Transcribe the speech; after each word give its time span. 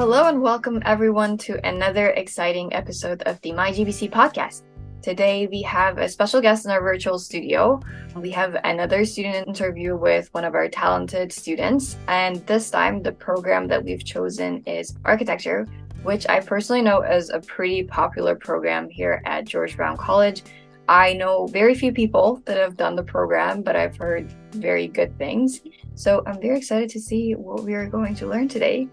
Hello 0.00 0.28
and 0.28 0.40
welcome 0.40 0.80
everyone 0.86 1.36
to 1.36 1.60
another 1.62 2.08
exciting 2.12 2.72
episode 2.72 3.22
of 3.24 3.38
the 3.42 3.50
MyGBC 3.50 4.10
podcast. 4.10 4.62
Today 5.02 5.46
we 5.46 5.60
have 5.60 5.98
a 5.98 6.08
special 6.08 6.40
guest 6.40 6.64
in 6.64 6.70
our 6.70 6.80
virtual 6.80 7.18
studio. 7.18 7.78
We 8.16 8.30
have 8.30 8.56
another 8.64 9.04
student 9.04 9.46
interview 9.46 9.94
with 9.96 10.32
one 10.32 10.46
of 10.46 10.54
our 10.54 10.70
talented 10.70 11.30
students, 11.30 11.98
and 12.08 12.36
this 12.46 12.70
time 12.70 13.02
the 13.02 13.12
program 13.12 13.68
that 13.68 13.84
we've 13.84 14.02
chosen 14.02 14.62
is 14.64 14.96
architecture, 15.04 15.66
which 16.02 16.26
I 16.30 16.40
personally 16.40 16.80
know 16.80 17.02
is 17.02 17.28
a 17.28 17.40
pretty 17.40 17.82
popular 17.82 18.34
program 18.34 18.88
here 18.88 19.20
at 19.26 19.44
George 19.44 19.76
Brown 19.76 19.98
College. 19.98 20.44
I 20.88 21.12
know 21.12 21.46
very 21.46 21.74
few 21.74 21.92
people 21.92 22.40
that 22.46 22.56
have 22.56 22.78
done 22.78 22.96
the 22.96 23.02
program, 23.02 23.60
but 23.60 23.76
I've 23.76 23.98
heard 23.98 24.32
very 24.52 24.88
good 24.88 25.16
things. 25.18 25.60
So 25.94 26.22
I'm 26.26 26.40
very 26.40 26.56
excited 26.56 26.88
to 26.88 27.00
see 27.00 27.34
what 27.34 27.64
we 27.64 27.74
are 27.74 27.86
going 27.86 28.14
to 28.14 28.26
learn 28.26 28.48
today. 28.48 28.88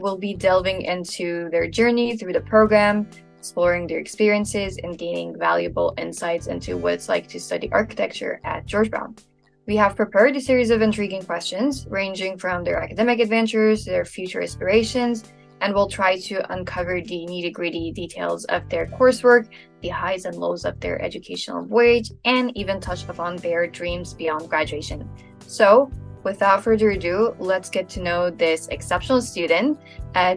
We'll 0.00 0.16
be 0.16 0.32
delving 0.32 0.80
into 0.80 1.50
their 1.50 1.68
journey 1.68 2.16
through 2.16 2.32
the 2.32 2.40
program, 2.40 3.06
exploring 3.38 3.86
their 3.86 3.98
experiences, 3.98 4.78
and 4.82 4.96
gaining 4.96 5.38
valuable 5.38 5.92
insights 5.98 6.46
into 6.46 6.78
what 6.78 6.94
it's 6.94 7.10
like 7.10 7.28
to 7.28 7.38
study 7.38 7.70
architecture 7.70 8.40
at 8.44 8.64
George 8.64 8.90
Brown. 8.90 9.14
We 9.66 9.76
have 9.76 9.96
prepared 9.96 10.34
a 10.36 10.40
series 10.40 10.70
of 10.70 10.80
intriguing 10.80 11.22
questions, 11.22 11.86
ranging 11.86 12.38
from 12.38 12.64
their 12.64 12.82
academic 12.82 13.20
adventures 13.20 13.84
to 13.84 13.90
their 13.90 14.06
future 14.06 14.40
aspirations, 14.40 15.24
and 15.60 15.74
we'll 15.74 15.86
try 15.86 16.18
to 16.18 16.50
uncover 16.50 17.02
the 17.02 17.26
nitty 17.28 17.52
gritty 17.52 17.92
details 17.92 18.46
of 18.46 18.66
their 18.70 18.86
coursework, 18.86 19.48
the 19.82 19.90
highs 19.90 20.24
and 20.24 20.34
lows 20.34 20.64
of 20.64 20.80
their 20.80 21.00
educational 21.02 21.62
voyage, 21.62 22.10
and 22.24 22.56
even 22.56 22.80
touch 22.80 23.06
upon 23.06 23.36
their 23.36 23.66
dreams 23.66 24.14
beyond 24.14 24.48
graduation. 24.48 25.06
So, 25.46 25.90
without 26.22 26.62
further 26.62 26.90
ado, 26.90 27.34
let's 27.38 27.70
get 27.70 27.88
to 27.90 28.02
know 28.02 28.30
this 28.30 28.68
exceptional 28.68 29.20
student, 29.20 29.78
uh, 30.14 30.36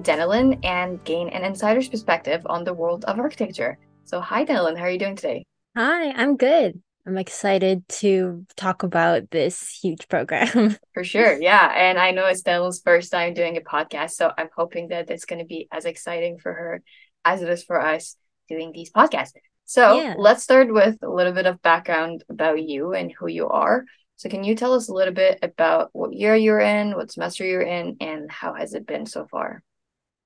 and 0.63 1.03
gain 1.03 1.29
an 1.29 1.43
insider's 1.43 1.89
perspective 1.89 2.41
on 2.45 2.63
the 2.63 2.73
world 2.73 3.05
of 3.05 3.19
architecture. 3.19 3.77
So, 4.05 4.19
hi, 4.19 4.45
Denilen, 4.45 4.77
how 4.77 4.85
are 4.85 4.91
you 4.91 4.99
doing 4.99 5.15
today? 5.15 5.45
Hi, 5.75 6.11
I'm 6.11 6.37
good. 6.37 6.81
I'm 7.05 7.17
excited 7.17 7.87
to 7.99 8.45
talk 8.55 8.83
about 8.83 9.29
this 9.29 9.69
huge 9.69 10.07
program. 10.07 10.77
For 10.93 11.03
sure. 11.03 11.41
Yeah. 11.41 11.71
And 11.75 11.99
I 11.99 12.11
know 12.11 12.25
it's 12.27 12.43
Denilen's 12.43 12.81
first 12.81 13.11
time 13.11 13.33
doing 13.33 13.57
a 13.57 13.61
podcast. 13.61 14.11
So 14.11 14.31
I'm 14.37 14.49
hoping 14.55 14.89
that 14.89 15.09
it's 15.09 15.25
going 15.25 15.39
to 15.39 15.45
be 15.45 15.67
as 15.71 15.85
exciting 15.85 16.37
for 16.37 16.53
her 16.53 16.81
as 17.25 17.41
it 17.41 17.49
is 17.49 17.63
for 17.63 17.81
us 17.81 18.15
doing 18.47 18.71
these 18.71 18.91
podcasts. 18.91 19.33
So 19.65 19.99
yeah. 19.99 20.15
let's 20.17 20.43
start 20.43 20.73
with 20.73 20.97
a 21.01 21.09
little 21.09 21.33
bit 21.33 21.45
of 21.45 21.61
background 21.61 22.23
about 22.29 22.61
you 22.61 22.93
and 22.93 23.11
who 23.11 23.27
you 23.27 23.49
are. 23.49 23.85
So 24.15 24.29
can 24.29 24.43
you 24.43 24.55
tell 24.55 24.73
us 24.73 24.89
a 24.89 24.93
little 24.93 25.13
bit 25.13 25.39
about 25.41 25.89
what 25.93 26.13
year 26.13 26.35
you're 26.35 26.59
in, 26.59 26.95
what 26.95 27.11
semester 27.11 27.45
you're 27.45 27.61
in, 27.61 27.97
and 27.99 28.31
how 28.31 28.53
has 28.53 28.73
it 28.73 28.87
been 28.87 29.05
so 29.05 29.25
far? 29.25 29.63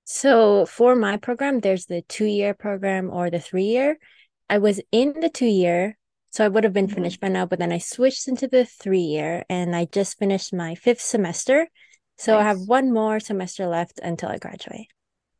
So 0.03 0.65
for 0.65 0.95
my 0.95 1.17
program, 1.17 1.59
there's 1.59 1.85
the 1.85 2.01
two 2.03 2.25
year 2.25 2.53
program 2.53 3.09
or 3.09 3.29
the 3.29 3.39
three 3.39 3.65
year. 3.65 3.97
I 4.49 4.59
was 4.59 4.79
in 4.91 5.19
the 5.19 5.29
two 5.29 5.47
year, 5.47 5.97
so 6.29 6.45
I 6.45 6.47
would 6.47 6.63
have 6.63 6.73
been 6.73 6.87
mm-hmm. 6.87 6.95
finished 6.95 7.19
by 7.19 7.27
now, 7.27 7.45
but 7.45 7.59
then 7.59 7.73
I 7.73 7.79
switched 7.79 8.27
into 8.27 8.47
the 8.47 8.65
three 8.65 9.01
year 9.01 9.43
and 9.49 9.75
I 9.75 9.85
just 9.85 10.17
finished 10.17 10.53
my 10.53 10.75
fifth 10.75 11.01
semester. 11.01 11.67
So 12.17 12.33
nice. 12.33 12.41
I 12.41 12.47
have 12.47 12.59
one 12.67 12.93
more 12.93 13.19
semester 13.19 13.67
left 13.67 13.99
until 14.01 14.29
I 14.29 14.37
graduate. 14.37 14.87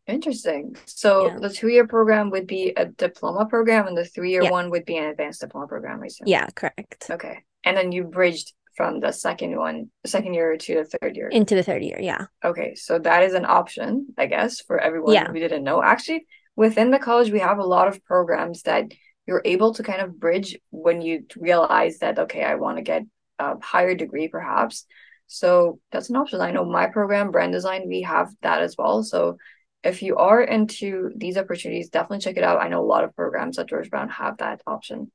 Interesting. 0.06 0.75
So 0.86 1.28
yeah. 1.28 1.40
the 1.40 1.50
two 1.50 1.68
year 1.68 1.86
program 1.88 2.30
would 2.31 2.48
be 2.48 2.73
a 2.75 2.86
diploma 2.86 3.45
program 3.45 3.88
and 3.88 3.98
the 3.98 4.06
three 4.06 4.31
year 4.31 4.44
yeah. 4.44 4.52
one 4.52 4.70
would 4.72 4.86
be 4.86 4.98
an 4.98 5.06
advanced 5.06 5.42
diploma 5.42 5.68
program. 5.68 6.02
Yeah, 6.25 6.48
correct. 6.56 7.08
Okay 7.09 7.44
and 7.67 7.77
then 7.77 7.91
you 7.91 8.03
bridged 8.03 8.53
from 8.75 8.99
the 8.99 9.11
second 9.11 9.57
one 9.57 9.89
second 10.05 10.33
year 10.33 10.55
to 10.55 10.75
the 10.75 10.97
third 10.97 11.15
year. 11.15 11.27
Into 11.29 11.55
the 11.55 11.63
third 11.63 11.83
year 11.83 11.99
yeah. 11.99 12.25
Okay 12.43 12.75
so 12.75 12.99
that 12.99 13.23
is 13.23 13.33
an 13.33 13.45
option 13.45 14.07
i 14.17 14.25
guess 14.27 14.61
for 14.61 14.79
everyone 14.79 15.13
yeah. 15.13 15.27
who 15.27 15.39
didn't 15.39 15.63
know. 15.63 15.81
Actually 15.83 16.25
within 16.55 16.91
the 16.91 16.99
college 16.99 17.31
we 17.31 17.39
have 17.39 17.59
a 17.59 17.63
lot 17.75 17.88
of 17.88 18.03
programs 18.06 18.61
that 18.63 18.85
you're 19.25 19.41
able 19.44 19.73
to 19.73 19.83
kind 19.83 20.01
of 20.01 20.19
bridge 20.19 20.57
when 20.69 21.01
you 21.01 21.25
realize 21.35 21.97
that 22.00 22.17
okay 22.17 22.44
i 22.44 22.56
want 22.56 22.77
to 22.77 22.83
get 22.83 23.03
a 23.39 23.59
higher 23.59 23.95
degree 23.95 24.27
perhaps. 24.27 24.85
So 25.27 25.79
that's 25.91 26.09
an 26.09 26.16
option. 26.16 26.39
I 26.39 26.51
know 26.51 26.63
my 26.63 26.88
program 26.88 27.31
brand 27.31 27.51
design 27.51 27.88
we 27.88 28.03
have 28.03 28.29
that 28.41 28.61
as 28.61 28.75
well. 28.77 29.03
So 29.03 29.38
if 29.83 30.01
you 30.01 30.17
are 30.17 30.41
into 30.41 31.11
these 31.16 31.38
opportunities 31.38 31.89
definitely 31.89 32.19
check 32.19 32.38
it 32.38 32.44
out. 32.44 32.61
I 32.61 32.69
know 32.69 32.81
a 32.81 32.94
lot 32.94 33.03
of 33.03 33.16
programs 33.16 33.59
at 33.59 33.69
george 33.69 33.89
brown 33.89 34.09
have 34.09 34.38
that 34.38 34.61
option 34.66 35.11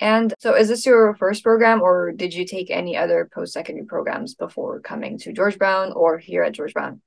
and 0.00 0.32
so, 0.38 0.56
is 0.56 0.68
this 0.68 0.86
your 0.86 1.14
first 1.16 1.44
program, 1.44 1.82
or 1.82 2.12
did 2.12 2.32
you 2.32 2.46
take 2.46 2.70
any 2.70 2.96
other 2.96 3.28
post 3.32 3.52
secondary 3.52 3.86
programs 3.86 4.34
before 4.34 4.80
coming 4.80 5.18
to 5.18 5.32
George 5.32 5.58
Brown 5.58 5.92
or 5.92 6.18
here 6.18 6.42
at 6.42 6.52
George 6.52 6.72
Brown? 6.72 7.02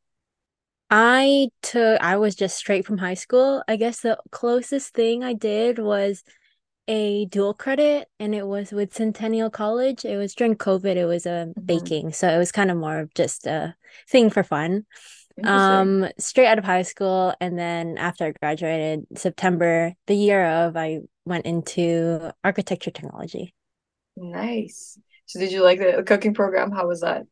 I 0.91 1.49
took, 1.63 1.99
I 2.01 2.17
was 2.17 2.35
just 2.35 2.55
straight 2.55 2.85
from 2.85 2.99
high 2.99 3.15
school. 3.15 3.63
I 3.67 3.77
guess 3.77 4.01
the 4.01 4.19
closest 4.29 4.93
thing 4.93 5.23
I 5.23 5.33
did 5.33 5.79
was 5.79 6.23
a 6.87 7.25
dual 7.25 7.55
credit, 7.55 8.09
and 8.19 8.35
it 8.35 8.45
was 8.45 8.71
with 8.71 8.93
Centennial 8.93 9.49
College. 9.49 10.05
It 10.05 10.17
was 10.17 10.35
during 10.35 10.55
COVID, 10.55 10.95
it 10.95 11.05
was 11.05 11.25
a 11.25 11.31
uh, 11.31 11.45
mm-hmm. 11.45 11.65
baking. 11.65 12.13
So, 12.13 12.29
it 12.29 12.37
was 12.37 12.51
kind 12.51 12.69
of 12.69 12.77
more 12.77 12.99
of 12.99 13.13
just 13.15 13.47
a 13.47 13.75
thing 14.07 14.29
for 14.29 14.43
fun 14.43 14.85
um 15.43 16.07
straight 16.19 16.47
out 16.47 16.59
of 16.59 16.63
high 16.63 16.83
school 16.83 17.33
and 17.41 17.57
then 17.57 17.97
after 17.97 18.25
i 18.25 18.31
graduated 18.39 19.05
september 19.15 19.91
the 20.05 20.13
year 20.13 20.45
of 20.45 20.77
i 20.77 20.99
went 21.25 21.45
into 21.45 22.31
architecture 22.43 22.91
technology. 22.91 23.53
Nice. 24.15 24.97
So 25.25 25.39
did 25.39 25.51
you 25.51 25.63
like 25.63 25.79
the 25.79 26.03
cooking 26.05 26.33
program? 26.33 26.71
How 26.71 26.87
was 26.87 27.01
that? 27.01 27.23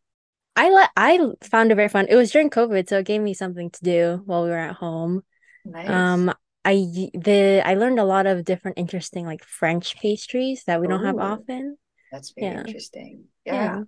I 0.56 0.69
let 0.69 0.89
i 0.97 1.19
found 1.44 1.72
it 1.72 1.75
very 1.75 1.89
fun. 1.89 2.07
It 2.09 2.16
was 2.16 2.31
during 2.31 2.50
covid 2.50 2.89
so 2.89 3.00
it 3.00 3.06
gave 3.06 3.22
me 3.22 3.34
something 3.34 3.69
to 3.72 3.84
do 3.84 4.22
while 4.25 4.44
we 4.44 4.50
were 4.50 4.57
at 4.57 4.75
home. 4.75 5.23
Nice. 5.63 5.89
um 5.89 6.33
i 6.66 6.73
the 7.13 7.62
i 7.63 7.75
learned 7.75 8.00
a 8.00 8.03
lot 8.03 8.25
of 8.25 8.44
different 8.44 8.79
interesting 8.79 9.25
like 9.25 9.44
french 9.44 9.95
pastries 9.97 10.63
that 10.66 10.81
we 10.81 10.88
don't 10.88 11.06
have 11.06 11.19
often. 11.19 11.78
That's 12.12 12.33
very 12.38 12.53
yeah. 12.53 12.59
interesting. 12.62 13.25
Yeah. 13.45 13.53
yeah 13.53 13.81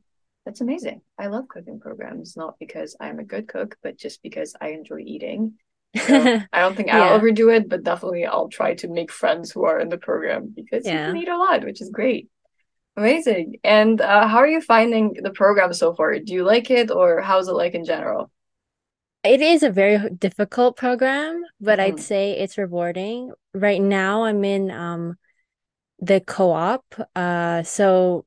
that's 0.46 0.62
amazing. 0.62 1.02
I 1.18 1.28
love 1.28 1.48
cooking 1.48 1.80
programs, 1.80 2.36
not 2.36 2.56
because 2.59 2.96
I'm 3.00 3.20
a 3.20 3.24
good 3.24 3.48
cook, 3.48 3.78
but 3.81 3.98
just 3.98 4.22
because 4.22 4.56
I 4.59 4.70
enjoy 4.70 5.00
eating. 5.06 5.54
So 5.96 6.42
I 6.54 6.59
don't 6.59 6.76
think 6.76 6.90
I'll 6.90 7.14
overdo 7.14 7.50
it, 7.50 7.70
but 7.70 7.84
definitely 7.84 8.26
I'll 8.26 8.50
try 8.50 8.76
to 8.76 8.88
make 8.88 9.12
friends 9.12 9.52
who 9.52 9.64
are 9.66 9.80
in 9.80 9.90
the 9.90 9.98
program 9.98 10.54
because 10.54 10.86
yeah. 10.86 11.08
you 11.08 11.14
can 11.14 11.22
eat 11.22 11.30
a 11.30 11.38
lot, 11.38 11.64
which 11.64 11.81
is 11.81 11.90
great. 11.90 12.30
Amazing. 12.96 13.58
And 13.64 14.00
uh, 14.02 14.28
how 14.28 14.38
are 14.38 14.48
you 14.48 14.62
finding 14.62 15.18
the 15.22 15.31
program 15.31 15.74
so 15.74 15.94
far? 15.94 16.20
Do 16.20 16.34
you 16.34 16.44
like 16.44 16.70
it 16.70 16.92
or 16.92 17.22
how's 17.22 17.48
it 17.48 17.54
like 17.54 17.74
in 17.74 17.86
general? 17.86 18.30
It 19.24 19.42
is 19.42 19.64
a 19.64 19.72
very 19.72 20.10
difficult 20.10 20.75
program, 20.75 21.44
but 21.62 21.80
mm. 21.80 21.84
I'd 21.84 21.94
mm-hmm. 21.94 22.02
say 22.02 22.38
it's 22.38 22.58
rewarding. 22.58 23.31
Right 23.54 23.81
now 23.81 24.25
I'm 24.25 24.44
in 24.44 24.70
um 24.70 25.18
the 26.00 26.20
co-op. 26.20 26.84
Uh 27.16 27.64
so 27.64 28.25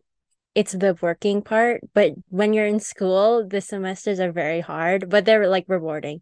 it's 0.57 0.73
the 0.73 0.97
working 1.03 1.43
part 1.43 1.83
but 1.93 2.15
when 2.31 2.55
you're 2.55 2.67
in 2.67 2.81
school 2.81 3.47
the 3.47 3.61
semesters 3.61 4.19
are 4.19 4.33
very 4.33 4.61
hard 4.61 5.09
but 5.11 5.25
they're 5.25 5.49
like 5.49 5.67
rewarding. 5.69 6.21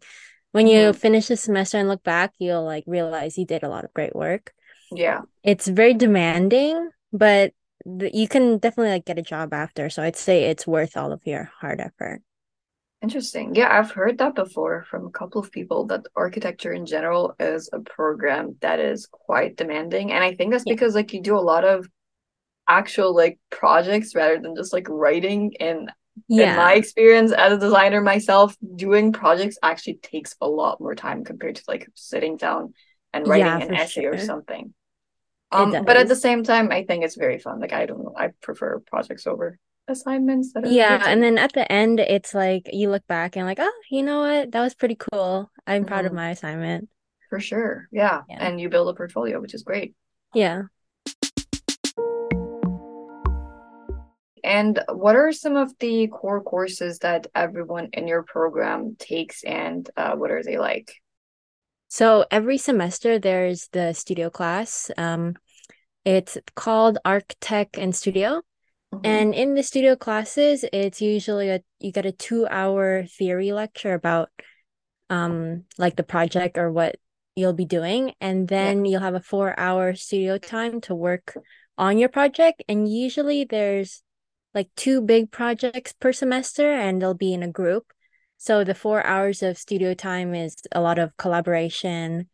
When 0.51 0.67
you 0.67 0.91
mm-hmm. 0.91 0.97
finish 0.97 1.27
the 1.27 1.37
semester 1.37 1.77
and 1.77 1.87
look 1.87 2.03
back 2.03 2.33
you'll 2.37 2.65
like 2.65 2.83
realize 2.85 3.37
you 3.37 3.45
did 3.45 3.63
a 3.63 3.69
lot 3.69 3.85
of 3.85 3.93
great 3.93 4.15
work. 4.15 4.53
Yeah. 4.91 5.21
It's 5.41 5.67
very 5.67 5.93
demanding 5.93 6.89
but 7.13 7.53
th- 7.99 8.13
you 8.13 8.27
can 8.27 8.57
definitely 8.57 8.91
like 8.91 9.05
get 9.05 9.17
a 9.17 9.31
job 9.33 9.53
after 9.53 9.89
so 9.89 10.03
i'd 10.03 10.17
say 10.17 10.43
it's 10.43 10.67
worth 10.67 10.97
all 10.97 11.13
of 11.13 11.21
your 11.25 11.49
hard 11.61 11.79
effort. 11.79 12.21
Interesting. 13.01 13.55
Yeah 13.55 13.71
i've 13.71 13.91
heard 13.91 14.17
that 14.17 14.35
before 14.35 14.85
from 14.89 15.07
a 15.07 15.11
couple 15.11 15.39
of 15.39 15.49
people 15.49 15.85
that 15.87 16.07
architecture 16.13 16.73
in 16.73 16.85
general 16.85 17.35
is 17.39 17.69
a 17.71 17.79
program 17.79 18.57
that 18.59 18.81
is 18.81 19.07
quite 19.09 19.55
demanding 19.55 20.11
and 20.11 20.23
i 20.25 20.35
think 20.35 20.51
that's 20.51 20.65
yeah. 20.65 20.73
because 20.73 20.93
like 20.93 21.13
you 21.13 21.21
do 21.21 21.37
a 21.37 21.47
lot 21.53 21.63
of 21.63 21.87
actual 22.67 23.15
like 23.15 23.39
projects 23.49 24.15
rather 24.15 24.39
than 24.39 24.55
just 24.55 24.73
like 24.73 24.87
writing. 24.89 25.53
And 25.59 25.91
yeah. 26.27 26.51
in 26.51 26.57
my 26.57 26.73
experience 26.73 27.31
as 27.31 27.53
a 27.53 27.57
designer 27.57 28.01
myself 28.01 28.55
doing 28.75 29.11
projects 29.11 29.57
actually 29.61 29.95
takes 29.95 30.35
a 30.41 30.47
lot 30.47 30.79
more 30.79 30.95
time 30.95 31.23
compared 31.23 31.55
to 31.55 31.63
like 31.67 31.87
sitting 31.95 32.37
down 32.37 32.73
and 33.13 33.27
writing 33.27 33.45
yeah, 33.45 33.59
an 33.59 33.73
essay 33.73 34.01
sure. 34.01 34.13
or 34.13 34.17
something 34.17 34.73
um 35.51 35.71
but 35.71 35.97
at 35.97 36.07
the 36.07 36.15
same 36.15 36.43
time 36.43 36.71
i 36.71 36.83
think 36.83 37.03
it's 37.03 37.15
very 37.15 37.39
fun. 37.39 37.59
Like 37.59 37.73
i 37.73 37.85
don't 37.85 38.03
know. 38.03 38.13
I 38.17 38.29
prefer 38.41 38.79
projects 38.79 39.27
over 39.27 39.59
assignments 39.87 40.51
yeah 40.65 41.03
and 41.05 41.21
then 41.21 41.37
at 41.37 41.53
the 41.53 41.71
end 41.71 41.99
it's 41.99 42.33
like 42.33 42.67
you 42.73 42.89
look 42.89 43.05
back 43.05 43.35
and 43.35 43.45
like 43.45 43.59
oh 43.59 43.81
you 43.91 44.01
know 44.01 44.21
what? 44.21 44.51
That 44.51 44.61
was 44.61 44.73
pretty 44.73 44.95
cool. 44.95 45.51
I'm 45.67 45.81
mm-hmm. 45.81 45.87
proud 45.87 46.05
of 46.05 46.09
mm-hmm. 46.09 46.17
my 46.17 46.29
assignment. 46.31 46.89
For 47.29 47.39
sure. 47.39 47.87
Yeah. 47.91 48.21
yeah. 48.29 48.47
And 48.47 48.59
you 48.59 48.69
build 48.69 48.87
a 48.87 48.93
portfolio 48.93 49.39
which 49.39 49.53
is 49.53 49.63
great. 49.63 49.95
Yeah 50.33 50.63
And 54.45 54.79
what 54.89 55.15
are 55.15 55.31
some 55.31 55.55
of 55.55 55.73
the 55.79 56.07
core 56.07 56.41
courses 56.41 56.99
that 56.99 57.27
everyone 57.33 57.89
in 57.93 58.07
your 58.07 58.23
program 58.23 58.95
takes, 58.97 59.43
and 59.43 59.89
uh, 59.97 60.15
what 60.15 60.29
are 60.29 60.43
they 60.43 60.57
like? 60.57 60.93
So 61.87 62.25
every 62.29 62.57
semester 62.57 63.17
there's 63.17 63.67
the 63.71 63.93
studio 63.93 64.29
class. 64.29 64.91
Um, 64.97 65.33
it's 66.05 66.37
called 66.55 66.99
Architect 67.03 67.77
and 67.77 67.95
Studio. 67.95 68.41
Mm-hmm. 68.93 69.05
And 69.05 69.33
in 69.33 69.55
the 69.55 69.63
studio 69.63 69.95
classes, 69.95 70.63
it's 70.71 71.01
usually 71.01 71.49
a 71.49 71.61
you 71.79 71.91
get 71.91 72.05
a 72.05 72.11
two 72.11 72.45
hour 72.47 73.05
theory 73.05 73.51
lecture 73.51 73.93
about 73.93 74.29
um 75.09 75.63
like 75.77 75.95
the 75.95 76.03
project 76.03 76.57
or 76.57 76.71
what 76.71 76.97
you'll 77.35 77.53
be 77.53 77.65
doing 77.65 78.13
and 78.21 78.47
then 78.47 78.85
yeah. 78.85 78.91
you'll 78.91 79.01
have 79.01 79.13
a 79.13 79.19
4 79.19 79.59
hour 79.59 79.93
studio 79.93 80.37
time 80.37 80.79
to 80.81 80.95
work 80.95 81.37
on 81.77 81.97
your 81.97 82.09
project 82.09 82.63
and 82.69 82.87
usually 82.87 83.43
there's 83.43 84.01
like 84.55 84.69
two 84.75 85.01
big 85.01 85.31
projects 85.31 85.93
per 85.93 86.13
semester 86.13 86.71
and 86.71 87.01
they'll 87.01 87.13
be 87.13 87.33
in 87.33 87.43
a 87.43 87.51
group. 87.51 87.91
So 88.37 88.63
the 88.63 88.73
4 88.73 89.05
hours 89.05 89.43
of 89.43 89.57
studio 89.57 89.93
time 89.93 90.33
is 90.33 90.55
a 90.71 90.81
lot 90.81 90.97
of 90.97 91.15
collaboration. 91.17 92.29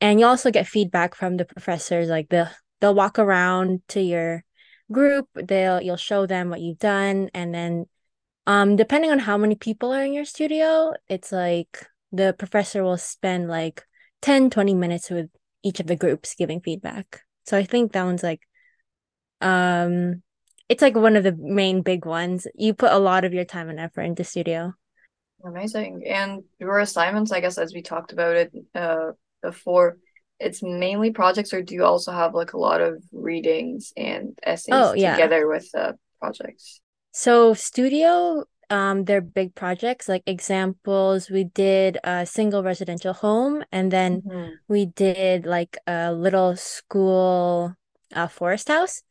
And 0.00 0.20
you 0.20 0.26
also 0.26 0.50
get 0.50 0.66
feedback 0.68 1.14
from 1.14 1.36
the 1.36 1.44
professors 1.44 2.08
like 2.08 2.28
the 2.28 2.50
they'll 2.80 2.94
walk 2.94 3.18
around 3.18 3.80
to 3.88 4.00
your 4.00 4.44
group 4.92 5.26
they'll 5.34 5.80
you'll 5.80 5.96
show 5.96 6.26
them 6.26 6.50
what 6.50 6.60
you've 6.60 6.78
done 6.78 7.30
and 7.32 7.54
then 7.54 7.86
um 8.46 8.76
depending 8.76 9.10
on 9.10 9.18
how 9.18 9.38
many 9.38 9.54
people 9.54 9.92
are 9.92 10.04
in 10.04 10.12
your 10.12 10.26
studio 10.26 10.92
it's 11.08 11.32
like 11.32 11.86
the 12.12 12.34
professor 12.38 12.84
will 12.84 12.98
spend 12.98 13.48
like 13.48 13.82
10 14.20 14.50
20 14.50 14.74
minutes 14.74 15.10
with 15.10 15.30
each 15.62 15.80
of 15.80 15.86
the 15.86 15.96
groups 15.96 16.34
giving 16.34 16.60
feedback. 16.60 17.22
So 17.46 17.56
i 17.56 17.64
think 17.64 17.92
that 17.92 18.04
one's 18.04 18.22
like 18.22 18.40
um 19.40 20.22
it's 20.68 20.82
like 20.82 20.96
one 20.96 21.16
of 21.16 21.24
the 21.24 21.36
main 21.38 21.82
big 21.82 22.06
ones. 22.06 22.46
You 22.54 22.74
put 22.74 22.92
a 22.92 22.98
lot 22.98 23.24
of 23.24 23.32
your 23.32 23.44
time 23.44 23.68
and 23.68 23.78
effort 23.78 24.02
into 24.02 24.24
studio. 24.24 24.74
Amazing. 25.44 26.04
And 26.06 26.42
your 26.58 26.78
assignments 26.78 27.32
i 27.32 27.40
guess 27.40 27.58
as 27.58 27.74
we 27.74 27.82
talked 27.82 28.12
about 28.12 28.36
it 28.36 28.52
uh 28.74 29.12
before 29.42 29.98
it's 30.40 30.62
mainly 30.62 31.10
projects 31.10 31.52
or 31.52 31.62
do 31.62 31.74
you 31.74 31.84
also 31.84 32.12
have 32.12 32.34
like 32.34 32.54
a 32.54 32.58
lot 32.58 32.80
of 32.80 33.02
readings 33.12 33.92
and 33.96 34.38
essays 34.42 34.74
oh, 34.74 34.94
yeah. 34.94 35.14
together 35.14 35.46
with 35.46 35.70
the 35.72 35.96
projects? 36.18 36.80
So 37.12 37.52
studio 37.52 38.44
um 38.70 39.04
they're 39.04 39.20
big 39.20 39.54
projects. 39.54 40.08
Like 40.08 40.22
examples 40.26 41.28
we 41.28 41.44
did 41.44 41.98
a 42.04 42.24
single 42.24 42.62
residential 42.62 43.12
home 43.12 43.62
and 43.70 43.90
then 43.92 44.22
mm-hmm. 44.22 44.52
we 44.68 44.86
did 44.86 45.44
like 45.44 45.76
a 45.86 46.10
little 46.12 46.56
school 46.56 47.76
uh, 48.14 48.28
forest 48.28 48.68
house 48.68 49.02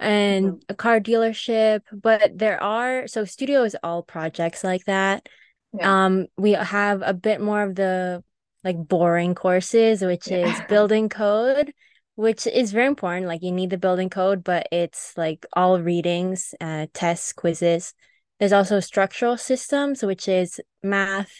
and 0.00 0.46
mm-hmm. 0.46 0.58
a 0.68 0.74
car 0.74 1.00
dealership 1.00 1.80
but 1.92 2.36
there 2.36 2.62
are 2.62 3.06
so 3.06 3.24
studio 3.24 3.64
is 3.64 3.76
all 3.82 4.02
projects 4.02 4.62
like 4.62 4.84
that 4.84 5.28
yeah. 5.72 6.04
um 6.04 6.26
we 6.36 6.52
have 6.52 7.02
a 7.04 7.14
bit 7.14 7.40
more 7.40 7.62
of 7.62 7.74
the 7.74 8.22
like 8.64 8.76
boring 8.76 9.34
courses, 9.34 10.02
which 10.02 10.28
yeah. 10.28 10.48
is 10.48 10.60
building 10.68 11.08
code, 11.08 11.72
which 12.16 12.46
is 12.46 12.72
very 12.72 12.86
important. 12.86 13.26
Like 13.26 13.42
you 13.42 13.52
need 13.52 13.70
the 13.70 13.78
building 13.78 14.10
code, 14.10 14.44
but 14.44 14.68
it's 14.72 15.16
like 15.16 15.46
all 15.52 15.80
readings, 15.80 16.54
uh, 16.60 16.86
tests, 16.92 17.32
quizzes. 17.32 17.94
There's 18.38 18.52
also 18.52 18.80
structural 18.80 19.36
systems, 19.36 20.02
which 20.02 20.28
is 20.28 20.60
math 20.82 21.32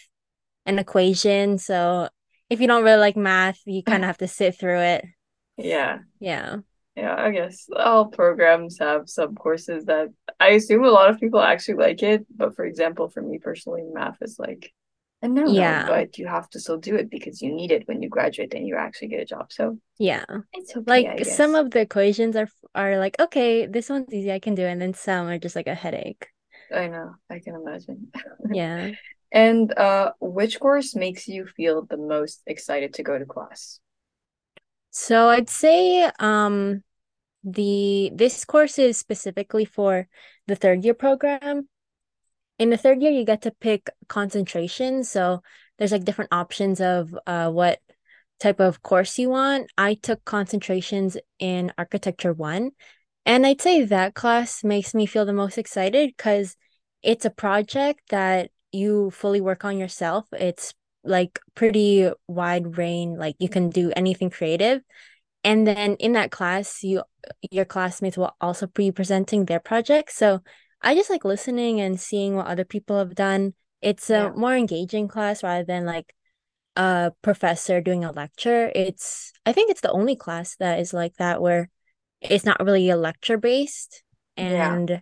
and 0.65 0.79
equations. 0.79 1.65
So 1.65 2.09
if 2.49 2.59
you 2.59 2.67
don't 2.67 2.83
really 2.83 2.99
like 2.99 3.17
math, 3.17 3.59
you 3.65 3.83
kind 3.83 4.03
of 4.03 4.07
have 4.07 4.17
to 4.19 4.27
sit 4.27 4.57
through 4.57 4.79
it. 4.79 5.05
Yeah. 5.57 5.99
Yeah. 6.19 6.57
Yeah, 6.99 7.15
I 7.17 7.31
guess 7.31 7.67
all 7.75 8.07
programs 8.07 8.77
have 8.79 9.09
some 9.09 9.33
courses 9.35 9.85
that 9.85 10.09
I 10.37 10.49
assume 10.49 10.83
a 10.83 10.89
lot 10.89 11.09
of 11.09 11.19
people 11.19 11.39
actually 11.39 11.75
like 11.75 12.03
it. 12.03 12.25
But 12.35 12.55
for 12.55 12.65
example, 12.65 13.07
for 13.07 13.21
me 13.21 13.39
personally, 13.39 13.83
math 13.93 14.17
is 14.21 14.37
like 14.37 14.73
and 15.21 15.33
no, 15.33 15.45
yeah. 15.45 15.83
no, 15.83 15.87
but 15.87 16.17
you 16.17 16.27
have 16.27 16.49
to 16.51 16.59
still 16.59 16.77
do 16.77 16.95
it 16.95 17.09
because 17.09 17.41
you 17.41 17.53
need 17.53 17.71
it 17.71 17.87
when 17.87 18.01
you 18.01 18.09
graduate 18.09 18.53
and 18.53 18.67
you 18.67 18.75
actually 18.75 19.07
get 19.07 19.21
a 19.21 19.25
job. 19.25 19.51
So 19.51 19.77
yeah, 19.97 20.25
it's 20.53 20.75
okay. 20.75 20.83
Like 20.87 21.25
some 21.25 21.55
of 21.55 21.71
the 21.71 21.81
equations 21.81 22.35
are 22.35 22.49
are 22.75 22.97
like 22.97 23.15
okay, 23.19 23.65
this 23.65 23.89
one's 23.89 24.13
easy, 24.13 24.31
I 24.31 24.39
can 24.39 24.55
do, 24.55 24.63
it. 24.63 24.71
and 24.71 24.81
then 24.81 24.93
some 24.93 25.27
are 25.27 25.39
just 25.39 25.55
like 25.55 25.67
a 25.67 25.75
headache. 25.75 26.27
I 26.73 26.87
know, 26.87 27.15
I 27.29 27.39
can 27.39 27.55
imagine. 27.55 28.11
yeah. 28.53 28.91
And 29.31 29.77
uh, 29.77 30.11
which 30.19 30.59
course 30.59 30.95
makes 30.95 31.27
you 31.27 31.45
feel 31.45 31.85
the 31.85 31.97
most 31.97 32.41
excited 32.45 32.93
to 32.95 33.03
go 33.03 33.17
to 33.17 33.25
class? 33.25 33.79
So 34.91 35.29
I'd 35.29 35.49
say 35.49 36.09
um 36.19 36.83
the 37.53 38.11
this 38.13 38.45
course 38.45 38.79
is 38.79 38.97
specifically 38.97 39.65
for 39.65 40.07
the 40.47 40.55
third 40.55 40.83
year 40.83 40.93
program. 40.93 41.67
In 42.57 42.69
the 42.69 42.77
third 42.77 43.01
year 43.01 43.11
you 43.11 43.25
get 43.25 43.41
to 43.43 43.51
pick 43.51 43.89
concentration 44.07 45.03
so 45.03 45.41
there's 45.77 45.91
like 45.91 46.03
different 46.03 46.33
options 46.33 46.81
of 46.81 47.17
uh, 47.25 47.49
what 47.49 47.79
type 48.39 48.59
of 48.59 48.81
course 48.83 49.17
you 49.17 49.29
want. 49.29 49.71
I 49.77 49.93
took 49.93 50.25
concentrations 50.25 51.17
in 51.39 51.71
architecture 51.77 52.33
one 52.33 52.71
and 53.25 53.45
i'd 53.45 53.61
say 53.61 53.83
that 53.83 54.13
class 54.15 54.63
makes 54.63 54.93
me 54.93 55.05
feel 55.05 55.25
the 55.25 55.33
most 55.33 55.57
excited 55.57 56.13
because 56.15 56.55
it's 57.03 57.25
a 57.25 57.29
project 57.29 58.01
that 58.09 58.49
you 58.71 59.11
fully 59.11 59.41
work 59.41 59.65
on 59.65 59.77
yourself. 59.77 60.27
It's 60.33 60.73
like 61.03 61.39
pretty 61.55 62.11
wide 62.27 62.77
range 62.77 63.17
like 63.17 63.35
you 63.39 63.47
can 63.47 63.69
do 63.69 63.91
anything 63.95 64.29
creative 64.29 64.81
and 65.49 65.67
then 65.67 65.95
in 65.95 66.13
that 66.13 66.31
class 66.31 66.83
you 66.83 67.01
your 67.51 67.65
classmates 67.65 68.17
will 68.17 68.35
also 68.39 68.67
be 68.67 68.91
presenting 68.91 69.45
their 69.45 69.59
projects 69.59 70.15
so 70.15 70.41
I 70.81 70.95
just 70.95 71.09
like 71.09 71.25
listening 71.25 71.81
and 71.81 71.99
seeing 71.99 72.35
what 72.35 72.47
other 72.47 72.65
people 72.65 72.97
have 72.97 73.15
done. 73.15 73.53
It's 73.81 74.09
a 74.09 74.13
yeah. 74.13 74.31
more 74.35 74.55
engaging 74.55 75.07
class 75.07 75.43
rather 75.43 75.63
than 75.63 75.85
like 75.85 76.13
a 76.75 77.11
professor 77.21 77.81
doing 77.81 78.05
a 78.05 78.11
lecture. 78.11 78.71
It's 78.73 79.31
I 79.45 79.53
think 79.53 79.71
it's 79.71 79.81
the 79.81 79.91
only 79.91 80.15
class 80.15 80.55
that 80.57 80.79
is 80.79 80.93
like 80.93 81.15
that 81.17 81.41
where 81.41 81.69
it's 82.21 82.45
not 82.45 82.63
really 82.63 82.89
a 82.89 82.97
lecture 82.97 83.37
based 83.37 84.03
and 84.37 84.89
yeah. 84.89 84.99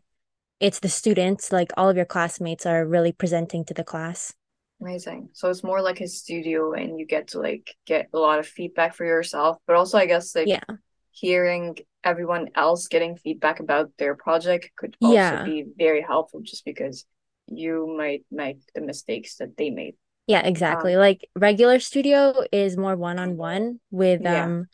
it's 0.60 0.80
the 0.80 0.90
students, 0.90 1.52
like 1.52 1.72
all 1.78 1.90
of 1.90 1.96
your 1.96 2.06
classmates 2.06 2.66
are 2.66 2.86
really 2.86 3.12
presenting 3.12 3.66
to 3.66 3.74
the 3.74 3.84
class. 3.84 4.34
Amazing. 4.80 5.30
So 5.34 5.50
it's 5.50 5.64
more 5.64 5.82
like 5.82 6.02
a 6.02 6.08
studio 6.08 6.74
and 6.74 7.00
you 7.00 7.06
get 7.06 7.30
to 7.30 7.40
like 7.40 7.76
get 7.86 8.10
a 8.14 8.20
lot 8.20 8.40
of 8.40 8.48
feedback 8.48 8.94
for 8.96 9.06
yourself, 9.06 9.58
but 9.66 9.76
also 9.76 9.98
I 9.98 10.06
guess 10.06 10.36
like 10.36 10.48
yeah. 10.48 10.64
hearing 11.12 11.78
everyone 12.04 12.50
else 12.56 12.88
getting 12.88 13.18
feedback 13.18 13.60
about 13.60 13.92
their 13.98 14.16
project 14.16 14.70
could 14.78 14.96
also 15.02 15.16
yeah. 15.16 15.44
be 15.44 15.66
very 15.78 16.02
helpful 16.02 16.42
just 16.42 16.64
because 16.64 17.06
you 17.48 17.96
might 17.98 18.24
make 18.30 18.60
the 18.76 18.82
mistakes 18.82 19.38
that 19.38 19.58
they 19.58 19.72
made. 19.72 19.96
Yeah, 20.28 20.46
exactly. 20.46 20.94
Um, 20.94 21.00
like 21.00 21.28
regular 21.36 21.80
studio 21.80 22.44
is 22.52 22.78
more 22.78 22.96
one-on-one 22.96 23.80
with 23.90 24.22
yeah. 24.22 24.44
um 24.44 24.68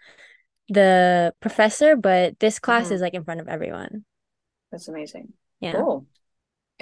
the 0.69 1.33
professor, 1.39 1.95
but 1.95 2.39
this 2.39 2.59
class 2.59 2.85
mm-hmm. 2.85 2.93
is 2.95 3.01
like 3.01 3.13
in 3.13 3.23
front 3.23 3.39
of 3.39 3.47
everyone. 3.47 4.05
That's 4.71 4.87
amazing. 4.87 5.33
Yeah. 5.59 5.73
Cool. 5.73 6.07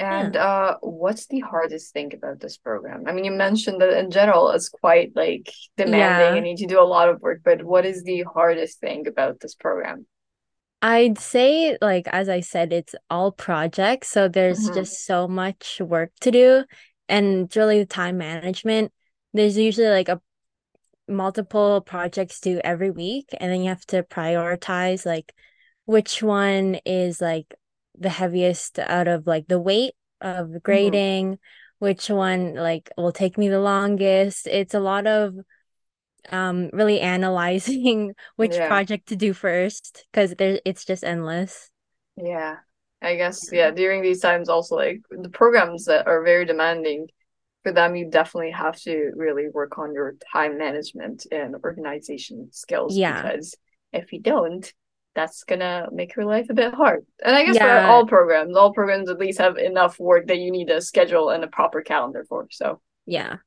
And 0.01 0.33
yeah. 0.33 0.45
uh 0.45 0.77
what's 0.81 1.27
the 1.27 1.41
hardest 1.41 1.93
thing 1.93 2.13
about 2.13 2.39
this 2.39 2.57
program? 2.57 3.03
I 3.07 3.11
mean, 3.11 3.23
you 3.23 3.31
mentioned 3.31 3.81
that 3.81 3.97
in 3.97 4.09
general 4.09 4.49
it's 4.49 4.69
quite 4.69 5.11
like 5.15 5.53
demanding 5.77 5.99
yeah. 5.99 6.27
and 6.27 6.35
you 6.35 6.41
need 6.41 6.57
to 6.57 6.67
do 6.67 6.81
a 6.81 6.83
lot 6.83 7.09
of 7.09 7.21
work, 7.21 7.41
but 7.45 7.63
what 7.63 7.85
is 7.85 8.03
the 8.03 8.23
hardest 8.33 8.79
thing 8.79 9.07
about 9.07 9.39
this 9.39 9.53
program? 9.53 10.07
I'd 10.81 11.19
say, 11.19 11.77
like, 11.79 12.07
as 12.07 12.27
I 12.27 12.39
said, 12.39 12.73
it's 12.73 12.95
all 13.09 13.31
projects. 13.31 14.07
So 14.09 14.27
there's 14.27 14.65
mm-hmm. 14.65 14.73
just 14.73 15.05
so 15.05 15.27
much 15.27 15.79
work 15.79 16.11
to 16.21 16.31
do. 16.31 16.65
And 17.07 17.55
really 17.55 17.79
the 17.79 17.85
time 17.85 18.17
management. 18.17 18.91
There's 19.33 19.57
usually 19.57 19.89
like 19.89 20.09
a 20.09 20.19
multiple 21.07 21.81
projects 21.81 22.39
due 22.39 22.59
every 22.63 22.89
week. 22.89 23.27
And 23.39 23.51
then 23.51 23.61
you 23.61 23.69
have 23.69 23.85
to 23.87 24.01
prioritize 24.01 25.05
like 25.05 25.31
which 25.85 26.23
one 26.23 26.79
is 26.85 27.21
like 27.21 27.53
the 28.01 28.09
heaviest 28.09 28.79
out 28.79 29.07
of 29.07 29.27
like 29.27 29.47
the 29.47 29.59
weight 29.59 29.93
of 30.19 30.47
mm-hmm. 30.47 30.57
grading, 30.63 31.25
mm-hmm. 31.33 31.85
which 31.85 32.09
one 32.09 32.55
like 32.55 32.89
will 32.97 33.11
take 33.11 33.37
me 33.37 33.49
the 33.49 33.59
longest. 33.59 34.47
It's 34.47 34.73
a 34.73 34.79
lot 34.79 35.07
of 35.07 35.35
um 36.29 36.69
really 36.73 36.99
analyzing 36.99 38.13
which 38.35 38.53
yeah. 38.53 38.67
project 38.67 39.07
to 39.07 39.15
do 39.15 39.33
first 39.33 40.05
because 40.11 40.35
there 40.35 40.59
it's 40.65 40.85
just 40.85 41.03
endless 41.03 41.69
yeah 42.15 42.57
i 43.01 43.15
guess 43.15 43.51
yeah 43.51 43.71
during 43.71 44.01
these 44.01 44.19
times 44.19 44.49
also 44.49 44.75
like 44.75 45.01
the 45.09 45.29
programs 45.29 45.85
that 45.85 46.05
are 46.07 46.23
very 46.23 46.45
demanding 46.45 47.07
for 47.63 47.71
them 47.71 47.95
you 47.95 48.09
definitely 48.09 48.51
have 48.51 48.79
to 48.79 49.11
really 49.15 49.47
work 49.51 49.77
on 49.77 49.93
your 49.93 50.15
time 50.31 50.57
management 50.57 51.25
and 51.31 51.55
organization 51.63 52.49
skills 52.51 52.95
yeah 52.95 53.21
because 53.21 53.55
if 53.91 54.13
you 54.13 54.19
don't 54.19 54.73
that's 55.13 55.43
gonna 55.43 55.87
make 55.91 56.15
your 56.15 56.25
life 56.25 56.47
a 56.49 56.53
bit 56.53 56.73
hard 56.73 57.05
and 57.23 57.35
i 57.35 57.43
guess 57.43 57.55
yeah. 57.55 57.85
for 57.85 57.91
all 57.91 58.05
programs 58.05 58.55
all 58.55 58.73
programs 58.73 59.09
at 59.09 59.19
least 59.19 59.39
have 59.39 59.57
enough 59.57 59.99
work 59.99 60.27
that 60.27 60.37
you 60.37 60.51
need 60.51 60.69
a 60.69 60.81
schedule 60.81 61.29
and 61.29 61.43
a 61.43 61.47
proper 61.47 61.81
calendar 61.81 62.25
for 62.27 62.47
so 62.49 62.79
yeah 63.05 63.37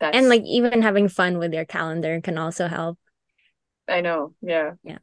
that's... 0.00 0.16
And 0.16 0.28
like 0.28 0.42
even 0.44 0.82
having 0.82 1.08
fun 1.08 1.38
with 1.38 1.52
your 1.52 1.66
calendar 1.66 2.20
can 2.22 2.38
also 2.38 2.66
help. 2.66 2.98
I 3.86 4.00
know. 4.00 4.34
Yeah. 4.40 4.72
Yeah. 4.82 4.98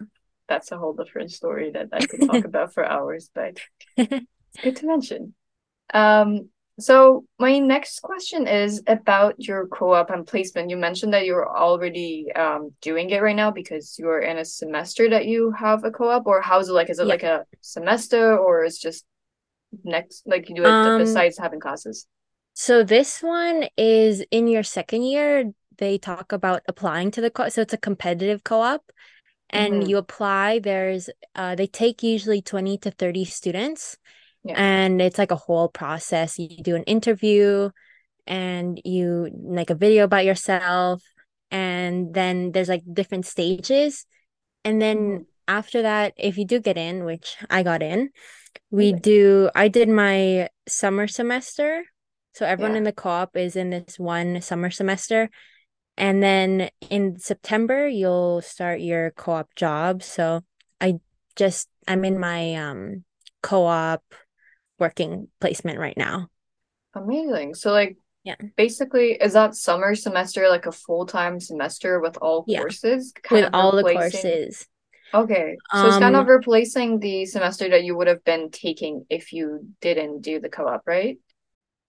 That's 0.50 0.72
a 0.72 0.78
whole 0.78 0.94
different 0.94 1.32
story 1.32 1.72
that 1.72 1.90
I 1.94 2.06
could 2.06 2.22
talk 2.22 2.46
about 2.46 2.74
for 2.74 2.84
hours, 2.84 3.30
but 3.34 3.60
it's 3.96 4.26
good 4.64 4.76
to 4.78 4.88
mention. 4.88 5.36
Um, 5.94 6.50
so 6.79 7.25
my 7.39 7.60
next 7.60 8.01
question 8.01 8.48
is 8.48 8.84
about 8.88 9.36
your 9.39 9.67
co-op 9.67 10.10
and 10.12 10.27
placement. 10.27 10.69
You 10.69 10.77
mentioned 10.77 11.13
that 11.13 11.25
you're 11.25 11.50
already 11.50 12.31
um, 12.36 12.74
doing 12.81 13.10
it 13.10 13.22
right 13.22 13.36
now 13.36 13.51
because 13.51 13.98
you're 13.98 14.19
in 14.19 14.38
a 14.38 14.46
semester 14.46 15.10
that 15.10 15.25
you 15.25 15.51
have 15.51 15.84
a 15.84 15.91
co-op, 15.91 16.27
or 16.27 16.41
how's 16.41 16.69
it 16.69 16.74
like? 16.74 16.89
Is 16.89 17.00
it 17.00 17.05
yeah. 17.05 17.07
like 17.07 17.24
a 17.24 17.46
semester, 17.62 18.38
or 18.38 18.63
is 18.63 18.77
just 18.77 19.05
next 19.84 20.27
like 20.27 20.50
you 20.50 20.55
do 20.55 20.65
it 20.65 20.81
um, 20.86 20.98
besides 20.98 21.38
having 21.38 21.60
classes? 21.60 22.07
So 22.53 22.84
this 22.84 23.22
one 23.22 23.67
is 23.77 24.24
in 24.31 24.48
your 24.48 24.63
second 24.63 25.03
year, 25.03 25.53
they 25.77 25.98
talk 25.98 26.31
about 26.31 26.63
applying 26.67 27.12
to 27.12 27.22
the 27.22 27.29
co 27.29 27.50
so 27.50 27.62
it's 27.62 27.74
a 27.74 27.77
competitive 27.77 28.43
co-op 28.43 28.91
and 29.50 29.84
Mhm. 29.84 29.88
you 29.88 29.98
apply. 29.98 30.60
There's 30.60 31.10
uh 31.36 31.55
they 31.55 31.67
take 31.67 32.03
usually 32.03 32.41
20 32.41 32.77
to 32.79 32.91
30 32.91 33.25
students 33.25 33.98
Yeah. 34.48 34.56
and 34.58 35.01
it's 35.01 35.18
like 35.18 35.32
a 35.32 35.36
whole 35.36 35.70
process. 35.70 36.39
You 36.39 36.63
do 36.63 36.75
an 36.75 36.84
interview 36.84 37.70
and 38.25 38.80
you 38.84 39.30
like 39.34 39.70
a 39.70 39.75
video 39.75 40.04
about 40.04 40.25
yourself 40.25 41.01
and 41.51 42.13
then 42.13 42.51
there's 42.51 42.70
like 42.70 42.84
different 42.92 43.25
stages 43.25 44.06
and 44.66 44.82
then 44.82 44.98
Mhm. 44.98 45.25
after 45.48 45.82
that 45.84 46.13
if 46.18 46.38
you 46.38 46.44
do 46.46 46.60
get 46.60 46.77
in 46.77 47.06
which 47.06 47.38
I 47.50 47.63
got 47.63 47.82
in 47.82 48.10
we 48.70 48.89
Amazing. 48.89 49.01
do 49.01 49.50
I 49.56 49.70
did 49.70 49.88
my 49.88 50.50
summer 50.68 51.08
semester 51.08 51.84
so 52.34 52.46
everyone 52.46 52.74
Yeah. 52.74 52.80
in 52.80 52.84
the 52.84 52.92
co-op 52.92 53.38
is 53.38 53.56
in 53.56 53.70
this 53.70 53.98
one 53.98 54.42
summer 54.42 54.70
semester 54.70 55.30
and 55.96 56.22
then 56.22 56.70
in 56.89 57.18
September 57.20 57.88
you'll 57.88 58.42
start 58.42 58.82
your 58.82 59.12
co-op 59.12 59.56
job 59.56 60.04
so 60.04 60.42
I 60.82 61.00
just 61.38 61.70
I'm 61.88 62.04
in 62.04 62.20
my 62.20 62.56
um 62.56 63.06
co-op 63.42 64.04
working 64.79 65.27
placement 65.39 65.79
right 65.79 65.98
now 65.98 66.29
Amazing. 66.93 67.55
So 67.55 67.72
like 67.72 67.98
yeah 68.24 68.36
basically 68.55 69.13
is 69.13 69.34
that 69.34 69.55
summer 69.55 69.96
semester 69.96 70.50
like 70.50 70.65
a 70.65 70.72
full-time 70.72 71.39
semester 71.39 72.00
with 72.00 72.17
all 72.17 72.46
yeah 72.48 72.60
courses 72.60 73.13
kind 73.24 73.46
with 73.46 73.53
of 73.53 73.53
all 73.53 73.72
the 73.72 73.84
courses 73.84 74.67
Okay. 75.13 75.57
So 75.74 75.88
it's 75.88 75.98
kind 75.98 76.15
of 76.15 76.25
um 76.25 76.27
replacing 76.27 77.00
the 77.00 77.25
semester 77.25 77.69
that 77.69 77.84
you 77.84 77.96
would 77.96 78.07
have 78.07 78.24
been 78.24 78.51
taking 78.51 79.05
if 79.10 79.31
you 79.31 79.69
didn't 79.79 80.22
do 80.22 80.39
the 80.39 80.50
co-op, 80.50 80.84
right? 80.86 81.17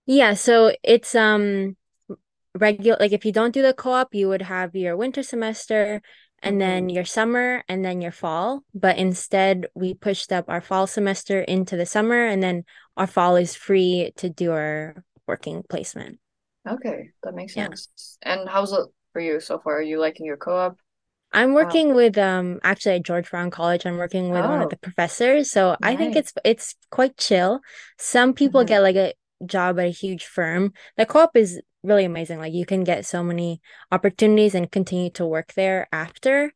yeah 0.07 0.35
so 0.35 0.73
it's 0.83 1.15
um 1.15 1.77
regular 2.55 2.97
like 3.01 3.13
if 3.13 3.25
you 3.25 3.33
don't 3.33 3.55
do 3.55 3.63
the 3.63 3.75
co-op 3.75 4.15
you 4.15 4.29
would 4.29 4.43
have 4.43 4.75
your 4.75 4.97
winter 4.97 5.23
semester 5.23 6.03
and 6.43 6.61
then 6.61 6.89
Mm-hmm. 6.89 6.91
your 6.91 7.05
summer 7.05 7.63
and 7.69 7.85
then 7.85 8.01
your 8.01 8.13
fall 8.13 8.63
but 8.75 8.97
instead 8.99 9.67
we 9.75 9.95
pushed 9.95 10.33
up 10.33 10.45
our 10.49 10.61
fall 10.61 10.87
semester 10.87 11.41
into 11.43 11.77
the 11.77 11.87
summer 11.87 12.27
and 12.27 12.43
then 12.43 12.65
our 12.97 13.07
fall 13.07 13.37
is 13.37 13.55
free 13.55 14.13
to 14.17 14.29
do 14.31 14.53
our 14.53 15.05
working 15.27 15.63
placement 15.69 16.19
Okay, 16.69 17.11
that 17.23 17.35
makes 17.35 17.55
sense. 17.55 17.89
yeah. 18.23 18.31
And 18.41 18.49
how's 18.49 18.73
it 18.73 18.87
for 19.13 19.21
you 19.21 19.41
so 19.41 19.59
far? 19.59 19.79
Are 19.79 19.83
you 19.83 19.99
liking 20.01 20.27
your 20.27 20.37
co-op? 20.37 20.77
I'm 21.33 21.53
Um, 21.61 21.77
working 21.77 21.95
with 21.95 22.17
um 22.19 22.59
actually 22.63 22.97
at 22.97 23.03
George 23.05 23.31
Brown 23.31 23.51
College 23.51 23.85
I'm 23.87 23.99
working 23.99 24.31
with 24.31 24.47
one 24.47 24.63
of 24.63 24.69
the 24.71 24.77
oh, 24.77 24.79
professors 24.79 25.51
so 25.51 25.77
I 25.83 25.97
think 25.97 26.17
it's 26.17 26.33
it's 26.45 26.75
quite 26.91 27.17
chill 27.19 27.61
some 27.99 28.33
people 28.33 28.65
Mm-hmm. 28.65 28.65
get 28.65 28.81
like 28.81 28.97
a 28.97 29.13
job 29.45 29.79
at 29.79 29.87
a 29.87 29.91
huge 29.91 30.25
firm 30.25 30.73
the 30.97 31.05
co-op 31.07 31.37
is 31.37 31.61
really 31.83 32.05
amazing 32.05 32.39
like 32.39 32.53
you 32.53 32.67
can 32.67 32.85
get 32.85 33.07
so 33.07 33.23
many 33.23 33.61
opportunities 33.93 34.55
and 34.55 34.71
continue 34.73 35.11
to 35.11 35.27
work 35.27 35.53
there 35.55 35.89
after 35.93 36.53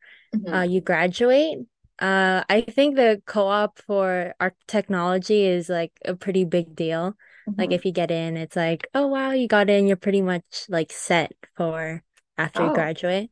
uh, 0.53 0.61
Mm-hmm. 0.61 0.63
you 0.63 0.81
graduate. 0.81 1.59
Uh, 2.01 2.45
I 2.51 2.63
think 2.63 2.97
the 2.97 3.23
co-op 3.27 3.79
for 3.81 4.35
our 4.41 4.55
technology 4.69 5.45
is 5.47 5.69
like 5.69 5.93
a 6.05 6.15
pretty 6.17 6.45
big 6.45 6.77
deal. 6.77 7.15
Like 7.59 7.71
Mm-hmm. 7.71 7.75
if 7.75 7.85
you 7.85 7.93
get 7.93 8.11
in, 8.11 8.37
it's 8.37 8.57
like, 8.57 8.89
oh 8.95 9.07
wow, 9.09 9.33
you 9.33 9.49
got 9.49 9.71
in, 9.71 9.87
you're 9.87 9.97
pretty 9.97 10.23
much 10.23 10.67
like 10.69 10.93
set 10.93 11.33
for 11.57 12.03
after 12.39 12.63
you 12.63 12.71
Oh, 12.71 12.73
graduate. 12.73 13.31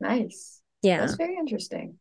nice. 0.00 0.60
Yeah, 0.82 0.96
that's 0.96 1.16
very 1.16 1.36
interesting. 1.36 1.98